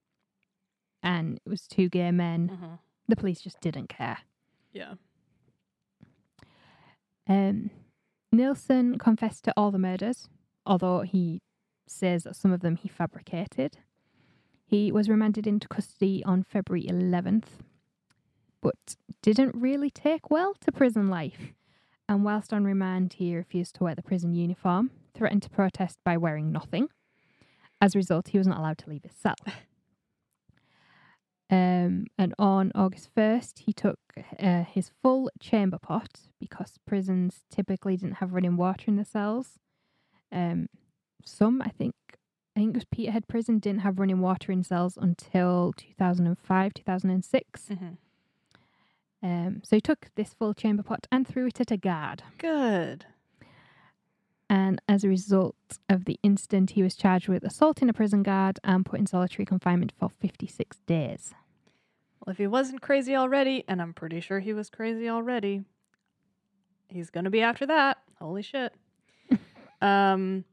[1.02, 2.50] and it was two gay men.
[2.54, 2.74] Mm-hmm.
[3.08, 4.18] The police just didn't care.
[4.72, 4.94] Yeah.
[7.30, 7.70] Um,
[8.32, 10.28] Nilsen confessed to all the murders,
[10.66, 11.40] although he
[11.86, 13.78] says that some of them he fabricated.
[14.66, 17.62] He was remanded into custody on February 11th,
[18.60, 21.52] but didn't really take well to prison life.
[22.08, 26.16] And whilst on remand, he refused to wear the prison uniform, threatened to protest by
[26.16, 26.88] wearing nothing.
[27.80, 29.36] As a result, he was not allowed to leave his cell.
[31.50, 33.98] Um, and on August 1st, he took
[34.38, 39.58] uh, his full chamber pot because prisons typically didn't have running water in the cells.
[40.30, 40.68] Um,
[41.24, 41.94] some, I think,
[42.56, 47.66] I think it was Peterhead Prison, didn't have running water in cells until 2005, 2006.
[47.68, 47.86] Mm-hmm.
[49.22, 52.22] Um, so he took this full chamber pot and threw it at a guard.
[52.38, 53.06] Good.
[54.48, 55.56] And as a result
[55.88, 59.46] of the incident, he was charged with assaulting a prison guard and put in solitary
[59.46, 61.34] confinement for 56 days.
[62.20, 65.62] Well, if he wasn't crazy already, and I'm pretty sure he was crazy already,
[66.88, 67.98] he's going to be after that.
[68.20, 68.74] Holy shit.
[69.82, 70.44] um,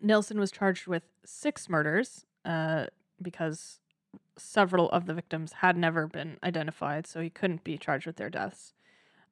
[0.00, 2.86] Nilsen was charged with six murders uh,
[3.20, 3.80] because
[4.38, 8.30] several of the victims had never been identified, so he couldn't be charged with their
[8.30, 8.72] deaths.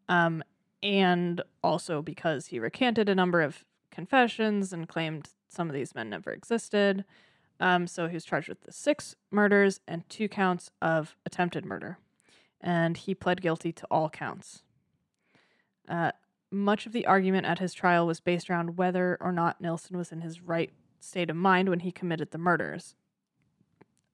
[0.08, 0.42] Um,
[0.82, 6.10] and also because he recanted a number of confessions and claimed some of these men
[6.10, 7.04] never existed.
[7.60, 11.98] Um, so he was charged with the six murders and two counts of attempted murder.
[12.60, 14.62] And he pled guilty to all counts.
[15.88, 16.12] Uh,
[16.50, 20.12] much of the argument at his trial was based around whether or not Nilsen was
[20.12, 22.94] in his right state of mind when he committed the murders.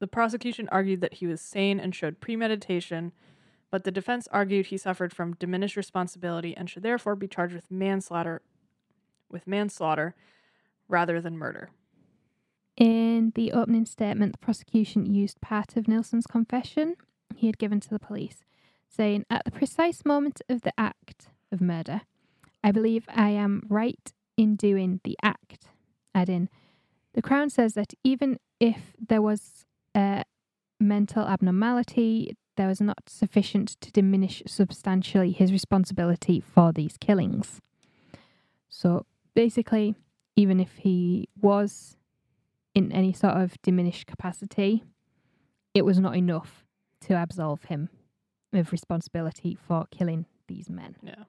[0.01, 3.13] The prosecution argued that he was sane and showed premeditation,
[3.71, 7.71] but the defense argued he suffered from diminished responsibility and should therefore be charged with
[7.71, 8.43] manslaughter
[9.31, 10.15] with manslaughter
[10.89, 11.71] rather than murder.
[12.77, 16.97] In the opening statement, the prosecution used part of Nilsen's confession
[17.37, 18.45] he had given to the police,
[18.89, 22.03] saying, At the precise moment of the act of murder,
[22.63, 25.69] I believe I am right in doing the act.
[26.15, 26.49] Adding,
[27.13, 30.25] the Crown says that even if there was a
[30.81, 37.61] mental abnormality, there was not sufficient to diminish substantially his responsibility for these killings.
[38.69, 39.95] So basically,
[40.37, 41.97] even if he was
[42.75, 44.85] in any sort of diminished capacity,
[45.75, 46.65] it was not enough
[47.03, 47.89] to absolve him
[48.53, 50.97] of responsibility for killing these men.
[51.03, 51.25] Yeah.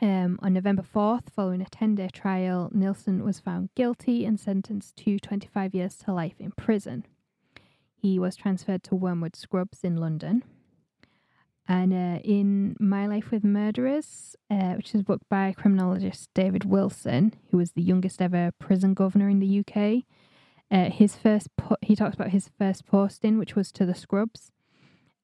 [0.00, 4.96] Um, on November 4th, following a 10 day trial, Nilsen was found guilty and sentenced
[4.98, 7.04] to 25 years to life in prison.
[7.96, 10.44] He was transferred to Wormwood Scrubs in London.
[11.70, 16.64] And uh, in My Life with Murderers, uh, which is a book by criminologist David
[16.64, 20.04] Wilson, who was the youngest ever prison governor in the UK,
[20.70, 24.50] uh, his first po- he talks about his first posting, which was to the Scrubs,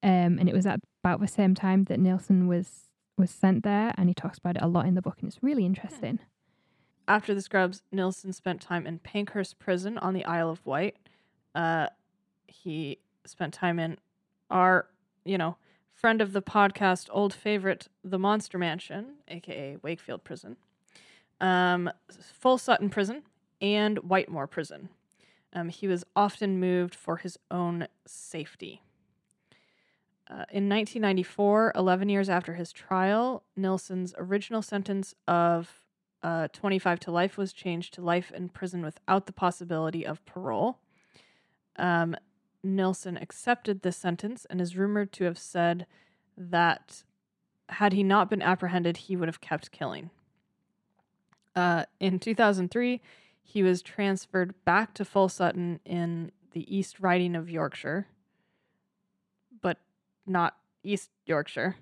[0.03, 3.93] um, and it was at about the same time that Nilsen was was sent there,
[3.97, 6.19] and he talks about it a lot in the book, and it's really interesting.
[7.07, 10.97] After the Scrubs, Nilsen spent time in Parkhurst Prison on the Isle of Wight.
[11.53, 11.87] Uh,
[12.47, 13.97] he spent time in
[14.49, 14.87] our,
[15.23, 15.57] you know,
[15.95, 20.57] friend of the podcast, old favorite, the Monster Mansion, aka Wakefield Prison,
[21.41, 21.89] um,
[22.33, 23.23] Full Sutton Prison,
[23.61, 24.89] and Whitemoor Prison.
[25.53, 28.81] Um, he was often moved for his own safety.
[30.29, 35.85] Uh, in 1994, 11 years after his trial, Nilsen's original sentence of
[36.23, 40.79] uh, 25 to life was changed to life in prison without the possibility of parole.
[41.77, 42.15] Um,
[42.65, 45.85] Nilsen accepted this sentence and is rumored to have said
[46.37, 47.03] that
[47.69, 50.09] had he not been apprehended, he would have kept killing.
[51.55, 53.01] Uh, in 2003,
[53.41, 58.07] he was transferred back to Full Sutton in the East Riding of Yorkshire,
[59.61, 59.77] but
[60.25, 61.77] not East Yorkshire.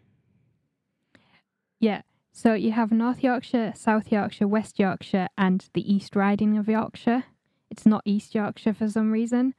[1.80, 2.02] Yeah.
[2.32, 7.26] So you have North Yorkshire, South Yorkshire, West Yorkshire, and the East Riding of Yorkshire
[7.70, 9.54] It's not East Yorkshire for some reason,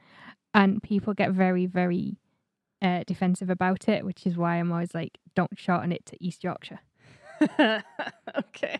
[0.54, 2.16] and people get very, very
[2.80, 6.44] uh, defensive about it, which is why I'm always like, don't shorten it to East
[6.44, 6.80] Yorkshire.
[7.58, 8.78] okay.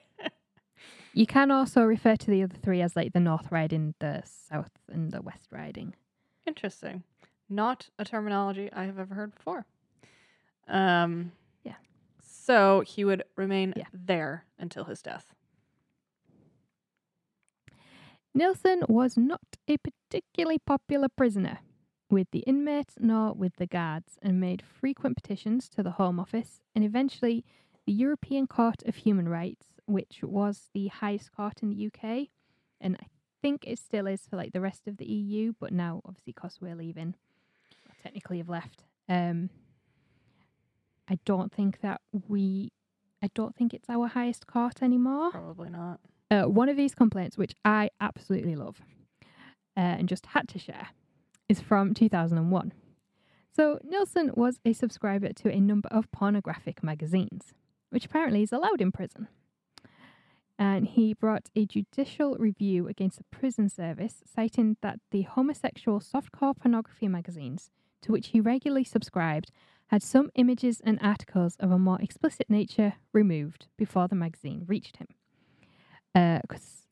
[1.12, 4.70] You can also refer to the other three as like the North Riding, the South,
[4.91, 5.95] and the West Riding.
[6.47, 7.03] Interesting.
[7.49, 9.66] Not a terminology I have ever heard before.
[10.68, 11.75] Um, Yeah.
[12.22, 13.87] So he would remain Yeah.
[13.93, 15.35] there until his death.
[18.37, 21.61] Nilsen was not a particularly popular prisoner
[22.11, 26.61] with the inmates nor with the guards and made frequent petitions to the Home Office
[26.74, 27.45] and eventually
[27.87, 32.28] the European Court of Human Rights, which was the highest court in the UK
[32.80, 33.07] and I
[33.41, 36.59] think it still is for like the rest of the EU, but now obviously because
[36.61, 37.14] we're leaving,
[38.03, 38.82] technically have left.
[39.09, 39.51] Um,
[41.09, 42.72] I don't think that we,
[43.22, 46.01] I don't think it's our highest court anymore Probably not.
[46.31, 48.81] Uh, one of these complaints, which I absolutely love
[49.77, 50.89] uh, and just had to share,
[51.49, 52.72] is from 2001.
[53.53, 57.53] So, Nilsen was a subscriber to a number of pornographic magazines,
[57.91, 59.29] which apparently is allowed in prison.
[60.59, 66.57] And he brought a judicial review against the prison service, citing that the homosexual softcore
[66.57, 67.70] pornography magazines
[68.03, 69.51] to which he regularly subscribed
[69.89, 74.97] had some images and articles of a more explicit nature removed before the magazine reached
[74.99, 75.09] him
[76.15, 76.87] because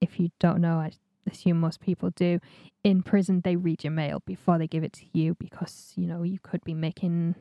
[0.00, 0.92] if you don't know, I
[1.30, 2.40] assume most people do.
[2.84, 6.22] In prison, they read your mail before they give it to you because you know
[6.22, 7.34] you could be making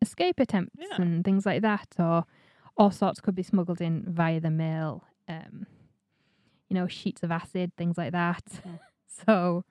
[0.00, 1.02] escape attempts Yeah.
[1.02, 2.24] and things like that, or
[2.76, 5.04] all sorts could be smuggled in via the mail.
[5.28, 5.66] Um,
[6.68, 8.44] you know, sheets of acid, things like that.
[8.66, 8.78] Mm.
[9.26, 9.64] so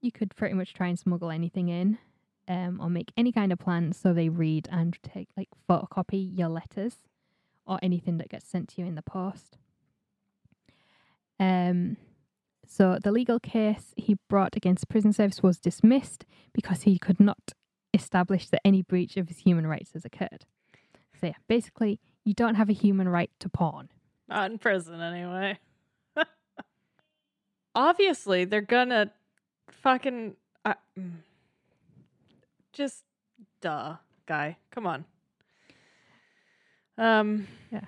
[0.00, 1.98] you could pretty much try and smuggle anything in.
[2.46, 6.48] Um, or make any kind of plan so they read and take like photocopy your
[6.48, 6.94] letters
[7.66, 9.58] or anything that gets sent to you in the post.
[11.40, 11.96] Um,
[12.66, 17.52] so the legal case he brought against prison service was dismissed because he could not
[17.94, 20.44] establish that any breach of his human rights has occurred.
[21.18, 23.88] So yeah, basically, you don't have a human right to porn.
[24.28, 25.58] Not in prison, anyway.
[27.74, 29.10] Obviously, they're gonna
[29.70, 30.36] fucking.
[30.64, 30.74] Uh,
[32.72, 33.04] just
[33.60, 34.58] duh, guy.
[34.70, 35.04] Come on.
[36.98, 37.48] Um.
[37.72, 37.80] Yeah.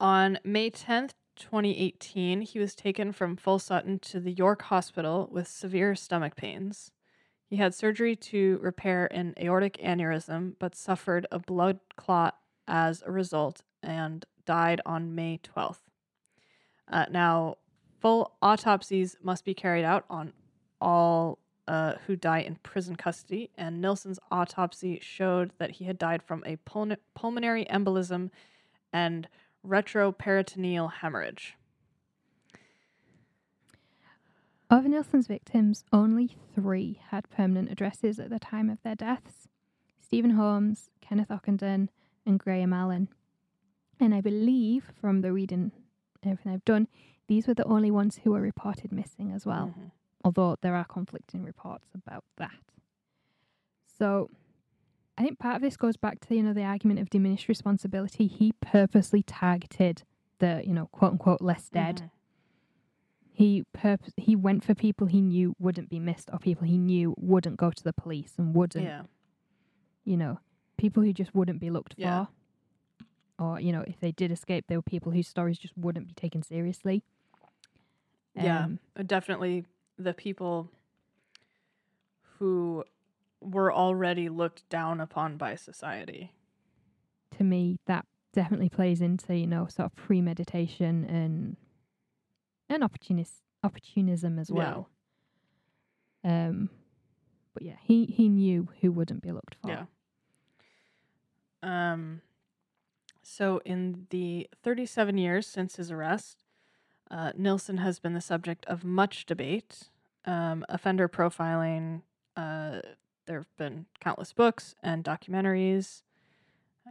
[0.00, 1.10] On May 10th,
[1.40, 6.92] 2018, he was taken from Full Sutton to the York Hospital with severe stomach pains.
[7.48, 12.36] He had surgery to repair an aortic aneurysm, but suffered a blood clot
[12.68, 15.80] as a result and died on May 12th.
[16.86, 17.56] Uh, now,
[18.00, 20.32] full autopsies must be carried out on
[20.80, 26.22] all uh, who die in prison custody, and Nilsen's autopsy showed that he had died
[26.22, 28.30] from a puln- pulmonary embolism
[28.92, 29.28] and
[29.66, 31.56] retroperitoneal hemorrhage.
[34.70, 39.48] Of Nilsen's victims, only three had permanent addresses at the time of their deaths
[40.00, 41.88] Stephen Holmes, Kenneth Ockenden,
[42.26, 43.08] and Graham Allen.
[44.00, 45.70] And I believe from the reading,
[46.24, 46.88] everything I've done,
[47.28, 49.90] these were the only ones who were reported missing as well, Mhm.
[50.24, 52.58] although there are conflicting reports about that.
[53.86, 54.30] So
[55.20, 58.26] I think part of this goes back to you know the argument of diminished responsibility.
[58.26, 60.02] He purposely targeted
[60.38, 62.10] the you know quote unquote less dead Mhm.
[63.30, 67.14] he purpose he went for people he knew wouldn't be missed or people he knew
[67.18, 69.02] wouldn't go to the police and wouldn't Yeah.
[70.04, 70.38] you know
[70.78, 72.24] people who just wouldn't be looked Yeah.
[73.36, 76.06] for or you know if they did escape there were people whose stories just wouldn't
[76.06, 77.02] be taken seriously
[78.34, 78.64] Yeah.
[78.64, 79.66] Um, Uh, Definitely
[79.98, 80.70] the people
[82.38, 82.84] who
[83.40, 86.32] were already looked down upon by society.
[87.36, 91.56] to me that definitely plays into you know sort of premeditation and
[92.68, 93.34] and opportunist
[93.64, 94.56] opportunism as Yeah.
[94.56, 94.88] well
[96.24, 96.70] um
[97.54, 99.84] but yeah he he knew who wouldn't be looked for Yeah.
[101.62, 102.22] Um,
[103.22, 106.42] so, in the 37 years since his arrest,
[107.10, 109.90] uh, Nilsen has been the subject of much debate,
[110.24, 112.00] um, offender profiling.
[112.36, 112.80] Uh,
[113.30, 116.02] there have been countless books and documentaries.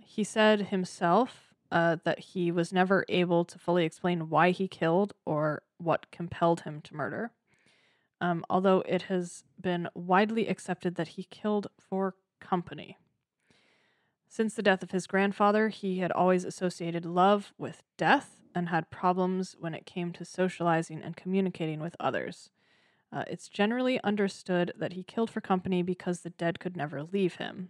[0.06, 5.12] He said himself uh, that he was never able to fully explain why he killed
[5.26, 7.34] or what compelled him to murder.
[8.22, 12.98] Um, although it has been widely accepted that he killed for company.
[14.30, 18.90] Since the death of his grandfather, he had always associated love with death and had
[18.90, 22.50] problems when it came to socializing and communicating with others.
[23.12, 27.36] Uh, it's generally understood that he killed for company because the dead could never leave
[27.36, 27.70] him.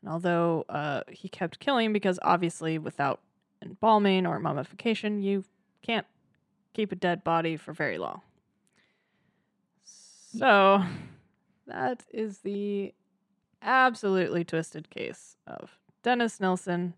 [0.00, 3.20] And although uh, he kept killing, because obviously without
[3.62, 5.44] embalming or mummification, you
[5.82, 6.06] can't
[6.72, 8.22] keep a dead body for very long.
[9.84, 10.82] So
[11.66, 12.94] that is the
[13.62, 16.94] absolutely twisted case of Dennis Nilsen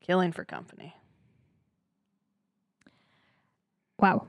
[0.00, 0.94] killing for company.
[3.98, 4.26] Wow.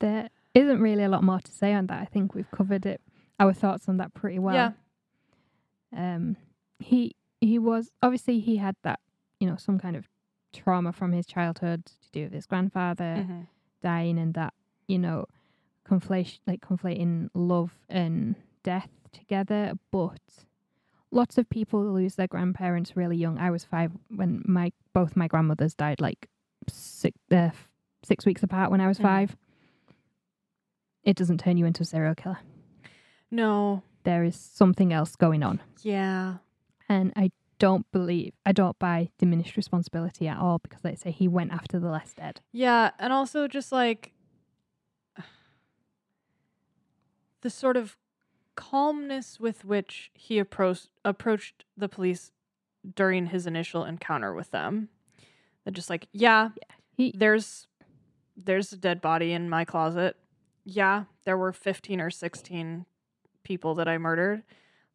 [0.00, 2.00] There isn't really a lot more to say on that.
[2.02, 3.00] I think we've covered it
[3.38, 4.54] our thoughts on that pretty well.
[4.54, 4.72] Yeah.
[5.96, 6.36] Um
[6.78, 9.00] he he was obviously he had that,
[9.40, 10.08] you know, some kind of
[10.52, 13.46] trauma from his childhood to do with his grandfather Mhm.
[13.82, 14.54] dying and that,
[14.88, 15.26] you know,
[15.86, 20.20] conflation like conflating love and death together, but
[21.10, 23.38] lots of people lose their grandparents really young.
[23.38, 26.28] I was 5 when my both my grandmothers died like
[26.68, 27.50] 6 uh,
[28.02, 29.02] 6 weeks apart when I was Mhm.
[29.02, 29.36] 5.
[31.06, 32.40] It doesn't turn you into a serial killer.
[33.30, 33.84] No.
[34.02, 35.62] There is something else going on.
[35.82, 36.38] Yeah.
[36.88, 41.10] And I don't believe, I don't buy diminished responsibility at all because, like I say,
[41.12, 42.40] he went after the less dead.
[42.52, 44.12] Yeah, and also just like
[47.40, 47.96] the sort of
[48.56, 52.32] calmness with which he approached approached the police
[52.94, 54.88] during his initial encounter with them.
[55.64, 56.50] They're just like, yeah,
[56.96, 57.68] He, there's
[58.36, 60.16] there's a dead body in my closet.
[60.68, 62.86] Yeah, there were 15 or 16
[63.44, 64.42] people that I murdered.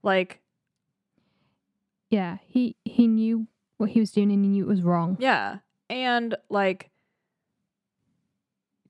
[0.04, 0.42] Like,
[2.10, 3.48] yeah, he he knew
[3.78, 5.16] what he was doing and he knew it was wrong.
[5.20, 5.60] Yeah.
[5.90, 6.92] And like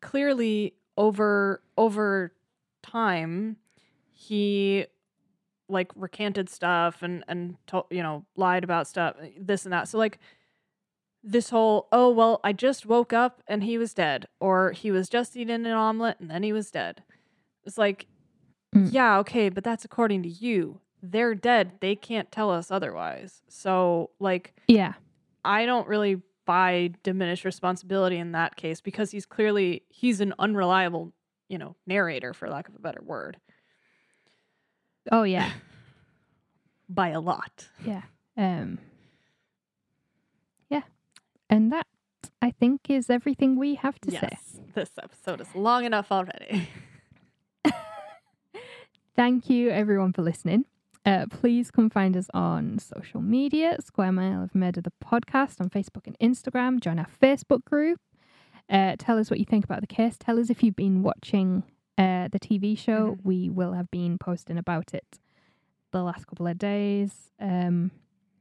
[0.02, 2.34] clearly over over
[2.82, 3.58] time
[4.12, 4.88] he
[5.70, 9.88] like recanted stuff and and to, you know lied about stuff this and that.
[9.88, 10.18] So like
[11.24, 15.08] this whole oh well I just woke up and he was dead or he was
[15.10, 17.04] just eating an omelet and then he was dead.
[17.64, 18.08] It's like
[18.74, 18.88] Mm.
[18.94, 20.80] yeah, okay, but that's according to you.
[21.04, 21.74] They're dead.
[21.82, 23.42] They can't tell us otherwise.
[23.50, 24.94] So like Yeah,
[25.44, 31.12] I don't really buy diminished responsibility in that case because he's clearly he's an unreliable,
[31.50, 33.38] you know, narrator for lack of a better word
[35.12, 35.52] oh yeah,
[36.90, 37.68] by a lot.
[37.86, 38.04] yeah,
[38.38, 38.78] um,
[41.52, 41.86] and that
[42.42, 44.30] I think is everything we have to say.
[44.32, 44.60] yes.
[44.74, 46.70] This episode is long enough already.
[49.16, 50.66] Thank you everyone for listening.
[51.06, 55.70] Uh, please come find us on social media, Square Mile of Murder the podcast on
[55.70, 56.80] Facebook and Instagram.
[56.80, 58.00] Join our Facebook group.
[58.70, 60.16] Uh, tell us what you think about the case.
[60.18, 61.64] Tell us if you've been watching
[61.98, 63.16] uh, the TV show.
[63.16, 63.26] Mhm.
[63.26, 65.20] We will have been posting about it
[65.92, 67.32] the last couple of days.
[67.40, 67.92] Um,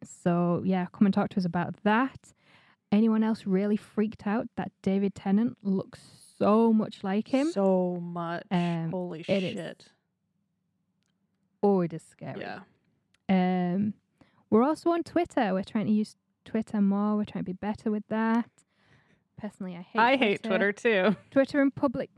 [0.05, 2.33] so yeah, come and talk to us about that.
[2.93, 6.01] Anyone else really freaked out that David Tennant looks
[6.39, 7.51] so much like him?
[7.53, 8.45] So much.
[8.51, 9.89] Um, Holy it is shit.
[11.63, 12.41] oh, it is scary.
[12.41, 12.61] Yeah.
[13.29, 13.95] Um,
[14.49, 15.53] we're also on Twitter.
[15.55, 17.17] We're trying to use Twitter more.
[17.17, 18.51] We're trying to be better with that.
[19.39, 20.01] Personally, I hate.
[20.01, 21.17] I hate Twitter too.
[21.31, 22.11] Twitter and public,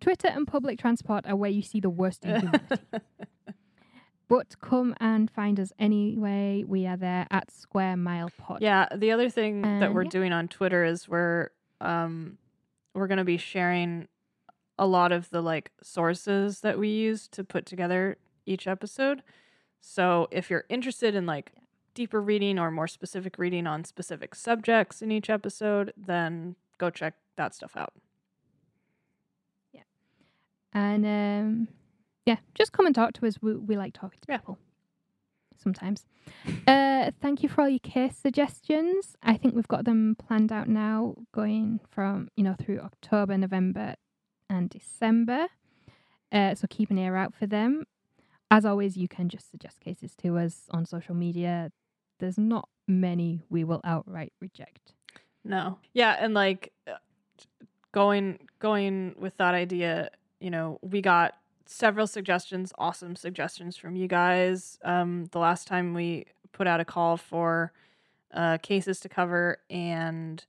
[0.00, 2.76] Twitter and public transport are where you see the worst in humanity.
[4.30, 6.62] But come and find us anyway.
[6.64, 8.62] We are there at Square Mile Pod.
[8.62, 10.10] Yeah, the other thing that we're yeah.
[10.10, 11.50] doing on Twitter is we're
[11.80, 12.38] um
[12.94, 14.06] we're going to be sharing
[14.78, 19.24] a lot of the like sources that we use to put together each episode.
[19.80, 21.52] So if you're interested in like
[21.94, 27.14] deeper reading or more specific reading on specific subjects in each episode, then go check
[27.36, 27.94] that stuff out.
[29.72, 29.82] Yeah.
[30.72, 31.68] And um,
[32.26, 33.36] yeah, just come and talk to us.
[33.40, 34.38] We, we like talking to Yeah.
[34.38, 34.58] people
[35.62, 36.06] sometimes.
[36.66, 39.16] Uh, thank you for all your case suggestions.
[39.22, 43.94] I think we've got them planned out now, going from you know through October, November,
[44.48, 45.46] and December.
[46.30, 47.84] Uh, so keep an ear out for them.
[48.50, 51.72] As always, you can just suggest cases to us on social media.
[52.18, 54.92] There's not many we will outright reject.
[55.42, 55.78] No.
[55.94, 56.96] Yeah, and like uh,
[57.92, 60.10] going going with that idea,
[60.40, 61.34] you know, we got
[61.72, 64.78] several suggestions, awesome suggestions from you guys.
[64.84, 67.72] Um the last time we put out a call for
[68.34, 70.44] uh cases to cover and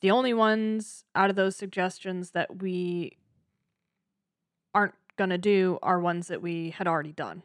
[0.00, 3.16] the only ones out of those suggestions that we
[4.74, 7.42] aren't going to do are ones that we had already done.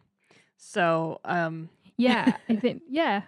[0.58, 3.24] So, um Yeah, I think yeah.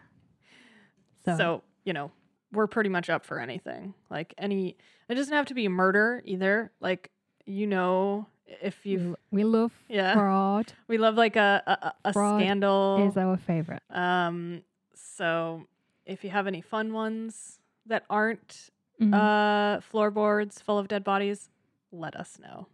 [1.25, 1.63] so.
[1.83, 2.11] you know,
[2.51, 3.93] we're pretty much up for anything.
[4.09, 4.77] Like any,
[5.09, 6.71] it doesn't have to be murder either.
[6.79, 7.11] Like
[7.45, 8.27] you know,
[8.61, 13.07] if you've we love yeah, fraud we love like a a, a scandal.
[13.09, 13.83] is our favorite.
[13.89, 14.61] um,
[14.93, 15.65] so
[16.05, 18.69] if you have any fun ones that aren't
[19.01, 19.13] Mhm.
[19.13, 21.49] uh floorboards full of dead bodies,
[21.91, 22.67] let us know.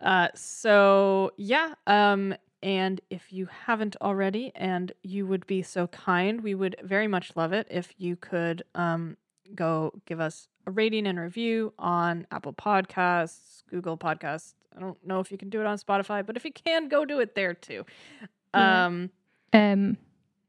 [0.00, 2.34] Uh, so yeah, um,
[2.64, 7.36] and if you haven't already, and you would be so kind, we would very much
[7.36, 9.16] love it if you could um
[9.54, 14.54] go give us a rating and review on Apple Podcasts, Google Podcasts.
[14.76, 17.04] I don't know if you can do it on Spotify, but if you can, go
[17.04, 17.84] do it there too.
[18.54, 18.86] Yeah.
[18.86, 19.10] Um,
[19.52, 19.96] Um,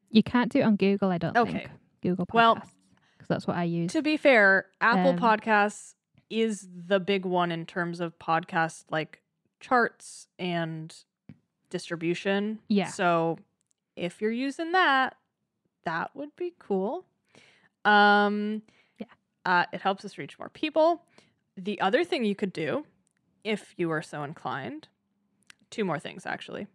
[0.09, 1.09] you can't do it on Google.
[1.11, 1.51] I don't Okay.
[1.51, 1.69] think
[2.01, 3.91] Google Podcasts Well, because that's what I use.
[3.93, 5.95] to be fair, Apple Um, Podcasts
[6.29, 9.21] is the big one in terms of podcast like
[9.59, 10.95] charts and
[11.69, 12.59] distribution.
[12.67, 12.87] Yeah.
[12.87, 13.37] So
[13.95, 15.15] if you're using that,
[15.83, 17.05] that would be cool.
[17.85, 18.61] Um
[18.97, 19.05] Yeah.
[19.45, 21.03] Uh, it helps us reach more people.
[21.57, 22.85] The other thing you could do,
[23.43, 24.87] if you are so inclined,
[25.69, 26.67] two more things actually.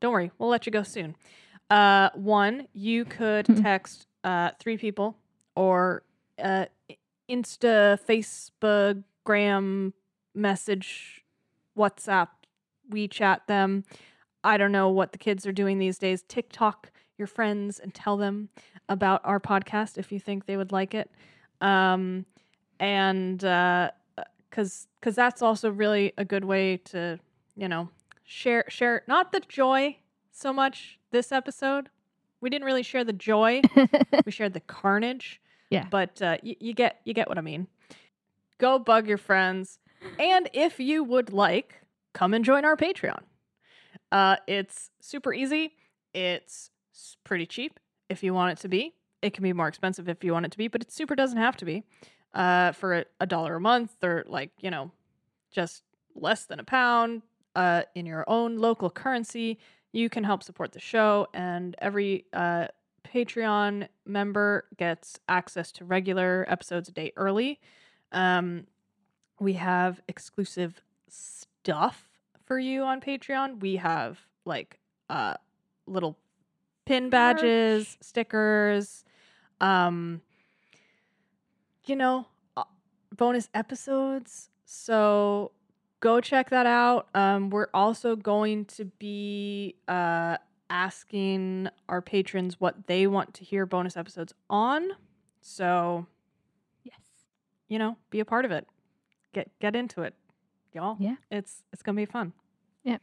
[0.00, 1.16] Don't worry, we'll let you go soon.
[1.70, 3.62] Uh, one, you could Mhm.
[3.62, 5.16] text uh, three people
[5.54, 6.02] or
[6.38, 6.66] uh,
[7.28, 9.94] Insta, Facebook, Gram,
[10.34, 11.24] message,
[11.76, 12.28] WhatsApp,
[12.90, 13.84] WeChat them.
[14.42, 16.22] I don't know what the kids are doing these days.
[16.22, 18.48] TikTok your friends and tell them
[18.88, 21.10] about our podcast if you think they would like it.
[21.60, 22.26] Um,
[22.80, 23.42] and
[24.54, 27.18] because because that's also really a good way to
[27.56, 27.88] you know
[28.22, 29.96] share share not the joy
[30.30, 31.88] so much this episode.
[32.40, 33.62] We didn't really share the joy.
[34.26, 35.40] we shared the carnage.
[35.70, 35.86] Yeah.
[35.90, 37.66] But uh, y- you get you get what I mean.
[38.58, 39.78] Go bug your friends,
[40.18, 41.80] and if you would like,
[42.12, 43.20] come and join our Patreon.
[44.12, 45.72] Uh, it's super easy.
[46.12, 46.70] It's
[47.24, 48.94] pretty cheap if you want it to be.
[49.22, 51.38] It can be more expensive if you want it to be, but it super doesn't
[51.38, 51.82] have to be.
[52.34, 54.90] Uh, for a, a dollar a month or like you know,
[55.52, 55.84] just
[56.14, 57.22] less than a pound.
[57.54, 59.56] Uh, in your own local currency,
[59.92, 62.66] you can help support the show, and every uh
[63.04, 67.60] Patreon member gets access to regular episodes a day early.
[68.10, 68.66] Um,
[69.38, 72.08] we have exclusive stuff
[72.44, 73.60] for you on Patreon.
[73.60, 75.34] We have like uh
[75.86, 76.18] little
[76.86, 77.96] pin badges, Merch.
[78.00, 79.04] stickers,
[79.60, 80.20] um
[81.86, 82.64] you know, uh,
[83.16, 84.50] bonus episodes.
[84.64, 85.52] So
[86.00, 87.08] go check that out.
[87.14, 90.36] Um we're also going to be uh
[90.70, 94.88] asking our patrons what they want to hear bonus episodes on.
[95.40, 96.06] So,
[96.82, 96.96] yes.
[97.68, 98.66] you know, be a part of it.
[99.32, 100.14] Get get into it.
[100.72, 100.96] Y'all.
[100.98, 101.16] Yeah.
[101.30, 102.32] It's it's going to be fun.
[102.82, 102.98] Yeah.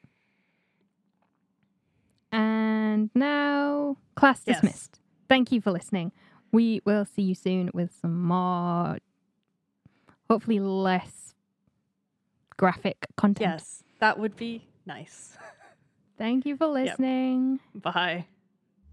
[2.32, 4.62] And now, class Yes.
[4.62, 5.00] dismissed.
[5.28, 6.12] Thank you for listening.
[6.52, 8.98] We will see you soon with some more,
[10.30, 11.34] hopefully less
[12.58, 13.54] graphic content.
[13.54, 13.84] Yes.
[14.00, 15.38] That would be nice.
[16.18, 17.60] Thank you for listening.
[17.76, 18.26] Bye.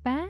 [0.05, 0.29] Bye.